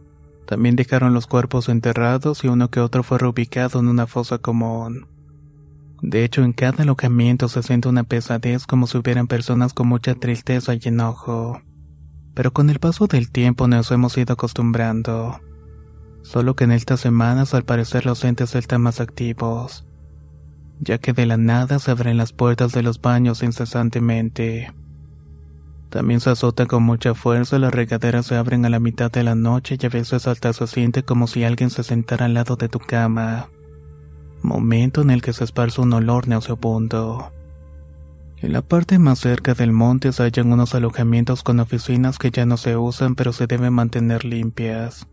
También 0.49 0.75
dejaron 0.75 1.13
los 1.13 1.27
cuerpos 1.27 1.69
enterrados 1.69 2.43
y 2.43 2.47
uno 2.47 2.71
que 2.71 2.79
otro 2.79 3.03
fue 3.03 3.19
reubicado 3.19 3.79
en 3.79 3.87
una 3.87 4.07
fosa 4.07 4.39
común. 4.39 5.05
De 6.01 6.23
hecho, 6.23 6.43
en 6.43 6.53
cada 6.53 6.81
alojamiento 6.81 7.49
se 7.49 7.61
siente 7.61 7.87
una 7.87 8.03
pesadez 8.03 8.65
como 8.65 8.87
si 8.87 8.97
hubieran 8.97 9.27
personas 9.27 9.75
con 9.75 9.87
mucha 9.87 10.15
tristeza 10.15 10.73
y 10.73 10.79
enojo. 10.85 11.61
Pero 12.33 12.51
con 12.51 12.71
el 12.71 12.79
paso 12.79 13.05
del 13.05 13.29
tiempo 13.29 13.67
nos 13.67 13.91
hemos 13.91 14.17
ido 14.17 14.33
acostumbrando. 14.33 15.39
Solo 16.23 16.55
que 16.55 16.63
en 16.63 16.71
estas 16.71 16.99
semanas 16.99 17.53
al 17.53 17.63
parecer 17.65 18.07
los 18.07 18.23
entes 18.23 18.55
están 18.55 18.81
más 18.81 18.99
activos 18.99 19.85
ya 20.79 20.97
que 20.97 21.13
de 21.13 21.25
la 21.25 21.37
nada 21.37 21.79
se 21.79 21.91
abren 21.91 22.17
las 22.17 22.31
puertas 22.31 22.71
de 22.71 22.83
los 22.83 23.01
baños 23.01 23.43
incesantemente. 23.43 24.71
También 25.89 26.19
se 26.19 26.29
azota 26.29 26.67
con 26.67 26.83
mucha 26.83 27.15
fuerza, 27.15 27.57
las 27.57 27.73
regaderas 27.73 28.27
se 28.27 28.35
abren 28.35 28.65
a 28.65 28.69
la 28.69 28.79
mitad 28.79 29.11
de 29.11 29.23
la 29.23 29.35
noche 29.35 29.77
y 29.79 29.85
a 29.85 29.89
veces 29.89 30.27
hasta 30.27 30.53
se 30.53 30.67
siente 30.67 31.03
como 31.03 31.27
si 31.27 31.43
alguien 31.43 31.69
se 31.69 31.83
sentara 31.83 32.25
al 32.25 32.35
lado 32.35 32.55
de 32.55 32.69
tu 32.69 32.79
cama. 32.79 33.49
Momento 34.41 35.01
en 35.01 35.09
el 35.09 35.21
que 35.21 35.33
se 35.33 35.43
esparce 35.43 35.81
un 35.81 35.91
olor 35.93 36.27
nauseabundo. 36.27 37.31
En 38.37 38.53
la 38.53 38.61
parte 38.61 38.99
más 38.99 39.19
cerca 39.19 39.53
del 39.53 39.73
monte 39.73 40.13
se 40.13 40.23
hallan 40.23 40.53
unos 40.53 40.75
alojamientos 40.75 41.43
con 41.43 41.59
oficinas 41.59 42.17
que 42.19 42.31
ya 42.31 42.45
no 42.45 42.57
se 42.57 42.77
usan 42.77 43.15
pero 43.15 43.33
se 43.33 43.47
deben 43.47 43.73
mantener 43.73 44.25
limpias. 44.25 45.07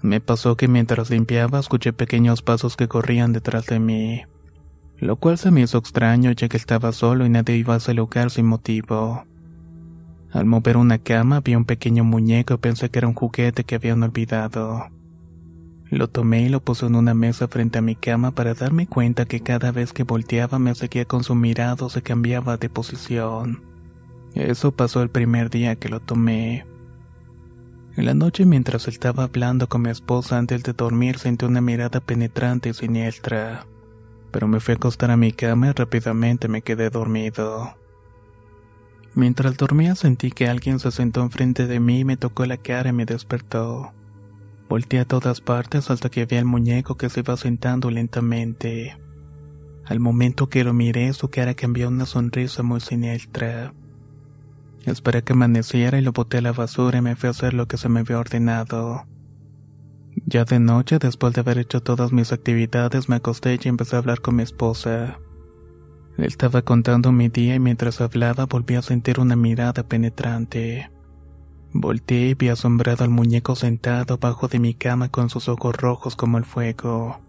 Me 0.00 0.20
pasó 0.20 0.56
que 0.56 0.68
mientras 0.68 1.10
limpiaba 1.10 1.58
escuché 1.58 1.92
pequeños 1.92 2.42
pasos 2.42 2.76
que 2.76 2.88
corrían 2.88 3.32
detrás 3.32 3.66
de 3.66 3.80
mí 3.80 4.22
lo 5.04 5.16
cual 5.16 5.38
se 5.38 5.50
me 5.50 5.62
hizo 5.62 5.78
extraño 5.78 6.32
ya 6.32 6.48
que 6.48 6.56
estaba 6.56 6.92
solo 6.92 7.26
y 7.26 7.28
nadie 7.28 7.56
iba 7.56 7.74
a 7.74 7.78
ese 7.78 7.94
lugar 7.94 8.30
sin 8.30 8.46
motivo. 8.46 9.24
Al 10.34 10.46
mover 10.46 10.76
una 10.76 10.98
cama 10.98 11.40
vi 11.40 11.54
un 11.54 11.64
pequeño 11.64 12.02
muñeco 12.02 12.54
y 12.54 12.58
pensé 12.58 12.90
que 12.90 12.98
era 12.98 13.08
un 13.08 13.14
juguete 13.14 13.62
que 13.62 13.76
habían 13.76 14.02
olvidado. 14.02 14.90
Lo 15.90 16.08
tomé 16.08 16.42
y 16.42 16.48
lo 16.48 16.60
puse 16.60 16.86
en 16.86 16.96
una 16.96 17.14
mesa 17.14 17.46
frente 17.46 17.78
a 17.78 17.82
mi 17.82 17.94
cama 17.94 18.32
para 18.32 18.52
darme 18.52 18.88
cuenta 18.88 19.26
que 19.26 19.40
cada 19.40 19.70
vez 19.70 19.92
que 19.92 20.02
volteaba 20.02 20.58
me 20.58 20.74
seguía 20.74 21.04
con 21.04 21.22
su 21.22 21.36
mirado 21.36 21.88
se 21.88 22.02
cambiaba 22.02 22.56
de 22.56 22.68
posición. 22.68 23.62
Eso 24.34 24.72
pasó 24.72 25.02
el 25.02 25.08
primer 25.08 25.50
día 25.50 25.76
que 25.76 25.88
lo 25.88 26.00
tomé. 26.00 26.66
En 27.96 28.04
la 28.04 28.14
noche 28.14 28.44
mientras 28.44 28.88
estaba 28.88 29.22
hablando 29.22 29.68
con 29.68 29.82
mi 29.82 29.90
esposa 29.90 30.36
antes 30.36 30.64
de 30.64 30.72
dormir 30.72 31.18
sentí 31.18 31.46
una 31.46 31.60
mirada 31.60 32.00
penetrante 32.00 32.70
y 32.70 32.74
siniestra 32.74 33.66
pero 34.34 34.48
me 34.48 34.58
fui 34.58 34.72
a 34.72 34.74
acostar 34.78 35.12
a 35.12 35.16
mi 35.16 35.30
cama 35.30 35.68
y 35.68 35.70
rápidamente 35.70 36.48
me 36.48 36.60
quedé 36.60 36.90
dormido. 36.90 37.76
Mientras 39.14 39.56
dormía 39.56 39.94
sentí 39.94 40.30
que 40.32 40.48
alguien 40.48 40.80
se 40.80 40.90
sentó 40.90 41.22
enfrente 41.22 41.66
de 41.66 41.78
mí 41.78 42.00
y 42.00 42.04
me 42.04 42.16
tocó 42.16 42.46
la 42.46 42.56
cara 42.56 42.90
y 42.90 42.92
me 42.92 43.06
despertó. 43.06 43.92
Volté 44.68 44.98
a 44.98 45.04
todas 45.04 45.40
partes 45.40 45.90
hasta 45.90 46.08
que 46.08 46.26
vi 46.26 46.36
al 46.36 46.46
muñeco 46.46 46.96
que 46.96 47.08
se 47.08 47.20
iba 47.20 47.36
sentando 47.36 47.90
lentamente. 47.90 48.98
Al 49.84 50.00
momento 50.00 50.48
que 50.48 50.64
lo 50.64 50.72
miré, 50.72 51.12
su 51.12 51.28
cara 51.28 51.54
cambió 51.54 51.88
una 51.88 52.06
sonrisa 52.06 52.62
muy 52.62 52.80
siniestra. 52.80 53.72
Esperé 54.84 55.22
que 55.22 55.34
amaneciera 55.34 55.98
y 55.98 56.02
lo 56.02 56.12
boté 56.12 56.38
a 56.38 56.42
la 56.42 56.52
basura 56.52 56.98
y 56.98 57.02
me 57.02 57.16
fui 57.16 57.28
a 57.28 57.30
hacer 57.30 57.54
lo 57.54 57.68
que 57.68 57.76
se 57.76 57.88
me 57.88 58.00
había 58.00 58.18
ordenado. 58.18 59.06
Ya 60.26 60.44
de 60.44 60.58
noche, 60.58 60.98
después 60.98 61.34
de 61.34 61.40
haber 61.40 61.58
hecho 61.58 61.82
todas 61.82 62.12
mis 62.12 62.32
actividades, 62.32 63.08
me 63.08 63.16
acosté 63.16 63.58
y 63.62 63.68
empecé 63.68 63.96
a 63.96 63.98
hablar 64.00 64.20
con 64.20 64.36
mi 64.36 64.42
esposa. 64.42 65.18
Él 66.16 66.24
estaba 66.24 66.62
contando 66.62 67.10
mi 67.10 67.28
día 67.28 67.56
y 67.56 67.60
mientras 67.60 68.00
hablaba 68.00 68.46
volví 68.46 68.76
a 68.76 68.82
sentir 68.82 69.18
una 69.18 69.34
mirada 69.34 69.82
penetrante. 69.82 70.90
Volteé 71.72 72.28
y 72.28 72.34
vi 72.34 72.48
asombrado 72.48 73.02
al 73.02 73.10
muñeco 73.10 73.56
sentado 73.56 74.18
bajo 74.18 74.46
de 74.46 74.60
mi 74.60 74.74
cama 74.74 75.08
con 75.08 75.28
sus 75.28 75.48
ojos 75.48 75.76
rojos 75.76 76.14
como 76.14 76.38
el 76.38 76.44
fuego. 76.44 77.20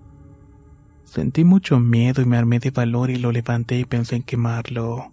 Sentí 1.04 1.44
mucho 1.44 1.80
miedo 1.80 2.22
y 2.22 2.26
me 2.26 2.38
armé 2.38 2.60
de 2.60 2.70
valor 2.70 3.10
y 3.10 3.18
lo 3.18 3.32
levanté 3.32 3.80
y 3.80 3.86
pensé 3.86 4.18
en 4.18 4.24
quemarlo. 4.24 5.12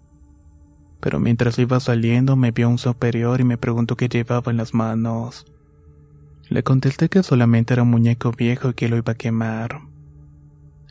Pero 0.99 1.19
mientras 1.19 1.57
iba 1.57 1.79
saliendo 1.79 2.35
me 2.35 2.51
vio 2.51 2.69
un 2.69 2.77
superior 2.77 3.41
y 3.41 3.43
me 3.43 3.57
preguntó 3.57 3.97
qué 3.97 4.07
llevaba 4.07 4.51
en 4.51 4.57
las 4.57 4.75
manos. 4.75 5.47
Le 6.49 6.61
contesté 6.61 7.09
que 7.09 7.23
solamente 7.23 7.73
era 7.73 7.81
un 7.81 7.89
muñeco 7.89 8.31
viejo 8.31 8.69
y 8.69 8.73
que 8.75 8.87
lo 8.87 8.97
iba 8.97 9.13
a 9.13 9.15
quemar. 9.15 9.92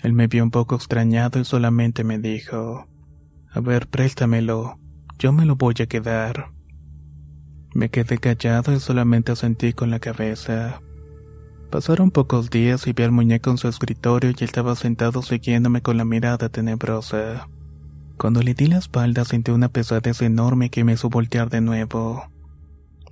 Él 0.03 0.12
me 0.12 0.26
vio 0.26 0.42
un 0.42 0.50
poco 0.50 0.74
extrañado 0.74 1.38
y 1.38 1.44
solamente 1.44 2.03
me 2.03 2.18
dijo, 2.18 2.88
A 3.53 3.61
ver, 3.61 3.88
préstamelo, 3.88 4.78
yo 5.18 5.32
me 5.32 5.46
lo 5.46 5.55
voy 5.55 5.74
a 5.80 5.86
quedar. 5.86 6.50
Me 7.74 7.88
quedé 7.88 8.18
callado 8.18 8.72
y 8.72 8.80
solamente 8.80 9.36
sentí 9.36 9.72
con 9.72 9.90
la 9.90 10.00
cabeza. 10.00 10.80
Pasaron 11.70 12.11
pocos 12.11 12.50
días 12.50 12.86
y 12.86 12.92
vi 12.92 13.05
al 13.05 13.12
muñeco 13.12 13.50
en 13.50 13.59
su 13.59 13.68
escritorio 13.68 14.32
y 14.36 14.44
estaba 14.44 14.74
sentado 14.74 15.22
siguiéndome 15.22 15.80
con 15.80 15.96
la 15.96 16.05
mirada 16.05 16.48
tenebrosa. 16.48 17.48
Cuando 18.18 18.42
le 18.42 18.55
di 18.55 18.66
la 18.66 18.78
espalda 18.78 19.24
sentí 19.24 19.53
una 19.53 19.68
pesadez 19.68 20.20
enorme 20.20 20.68
que 20.68 20.84
me 20.84 20.92
hizo 20.94 21.09
voltear 21.09 21.48
de 21.48 21.61
nuevo. 21.61 22.24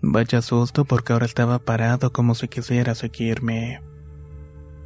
Vaya 0.03 0.43
susto 0.43 0.85
porque 0.85 1.13
ahora 1.13 1.27
estaba 1.27 1.59
parado 1.61 2.13
como 2.13 2.35
si 2.35 2.49
quisiera 2.49 2.95
seguirme. 2.95 3.81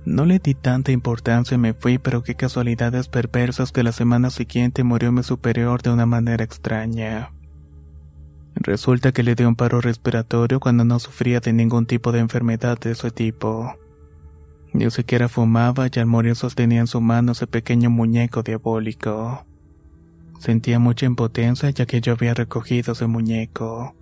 No 0.05 0.25
le 0.25 0.39
di 0.39 0.55
tanta 0.55 0.93
importancia 0.93 1.55
y 1.55 1.59
me 1.59 1.73
fui, 1.73 1.99
pero 1.99 2.23
qué 2.23 2.35
casualidades 2.35 3.09
perversas 3.09 3.73
que 3.73 3.83
la 3.83 3.93
semana 3.93 4.31
siguiente 4.31 4.85
murió 4.85 5.13
mi 5.13 5.23
superior 5.23 5.83
de 5.83 5.91
una 5.91 6.07
manera 6.07 6.45
extraña. 6.45 7.33
Resulta 8.55 9.13
que 9.13 9.23
le 9.23 9.35
dio 9.35 9.49
un 9.49 9.57
paro 9.57 9.81
respiratorio 9.81 10.61
cuando 10.61 10.85
no 10.85 10.99
sufría 10.99 11.41
de 11.41 11.53
ningún 11.53 11.87
tipo 11.87 12.13
de 12.13 12.21
enfermedad 12.21 12.79
de 12.79 12.93
ese 12.93 13.11
tipo. 13.11 13.75
Ni 14.73 14.91
siquiera 14.91 15.29
fumaba 15.29 15.89
y 15.93 15.99
al 15.99 16.07
morir 16.07 16.37
sostenía 16.37 16.81
en 16.81 16.87
su 16.87 17.01
mano 17.01 17.33
ese 17.33 17.47
pequeño 17.47 17.91
muñeco 17.91 18.43
diabólico. 18.43 19.47
Sentía 20.39 20.79
mucha 20.79 21.07
impotencia 21.07 21.71
ya 21.71 21.87
que 21.87 22.01
yo 22.01 22.13
había 22.13 22.35
recogido 22.35 22.93
ese 22.93 23.07
muñeco 23.07 23.95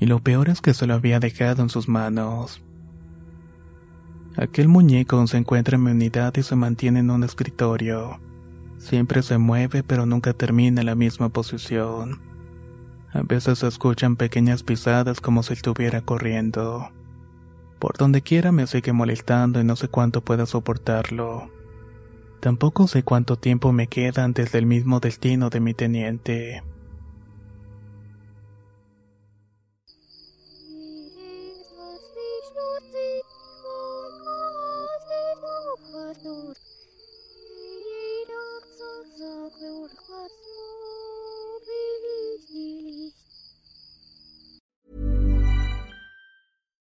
y 0.00 0.06
lo 0.06 0.20
peor 0.20 0.48
es 0.48 0.62
que 0.62 0.74
se 0.74 0.86
lo 0.86 0.94
había 0.94 1.20
dejado 1.20 1.62
en 1.62 1.68
sus 1.68 1.86
manos. 1.86 2.62
Aquel 4.36 4.68
muñeco 4.68 5.26
se 5.26 5.36
encuentra 5.36 5.76
en 5.76 5.82
mi 5.82 5.90
unidad 5.90 6.34
y 6.36 6.42
se 6.42 6.56
mantiene 6.56 7.00
en 7.00 7.10
un 7.10 7.24
escritorio. 7.24 8.20
Siempre 8.78 9.22
se 9.22 9.38
mueve 9.38 9.82
pero 9.82 10.06
nunca 10.06 10.32
termina 10.32 10.80
en 10.80 10.86
la 10.86 10.94
misma 10.94 11.28
posición. 11.28 12.20
A 13.12 13.22
veces 13.22 13.58
se 13.58 13.66
escuchan 13.66 14.16
pequeñas 14.16 14.62
pisadas 14.62 15.20
como 15.20 15.42
si 15.42 15.54
estuviera 15.54 16.02
corriendo. 16.02 16.90
Por 17.80 17.96
donde 17.96 18.22
quiera 18.22 18.52
me 18.52 18.66
sigue 18.66 18.92
molestando 18.92 19.60
y 19.60 19.64
no 19.64 19.74
sé 19.74 19.88
cuánto 19.88 20.22
pueda 20.22 20.46
soportarlo. 20.46 21.50
Tampoco 22.40 22.86
sé 22.86 23.02
cuánto 23.02 23.36
tiempo 23.36 23.72
me 23.72 23.88
queda 23.88 24.24
antes 24.24 24.52
del 24.52 24.64
mismo 24.64 25.00
destino 25.00 25.50
de 25.50 25.60
mi 25.60 25.74
teniente. 25.74 26.62
door 39.80 39.88
closed. 39.96 40.49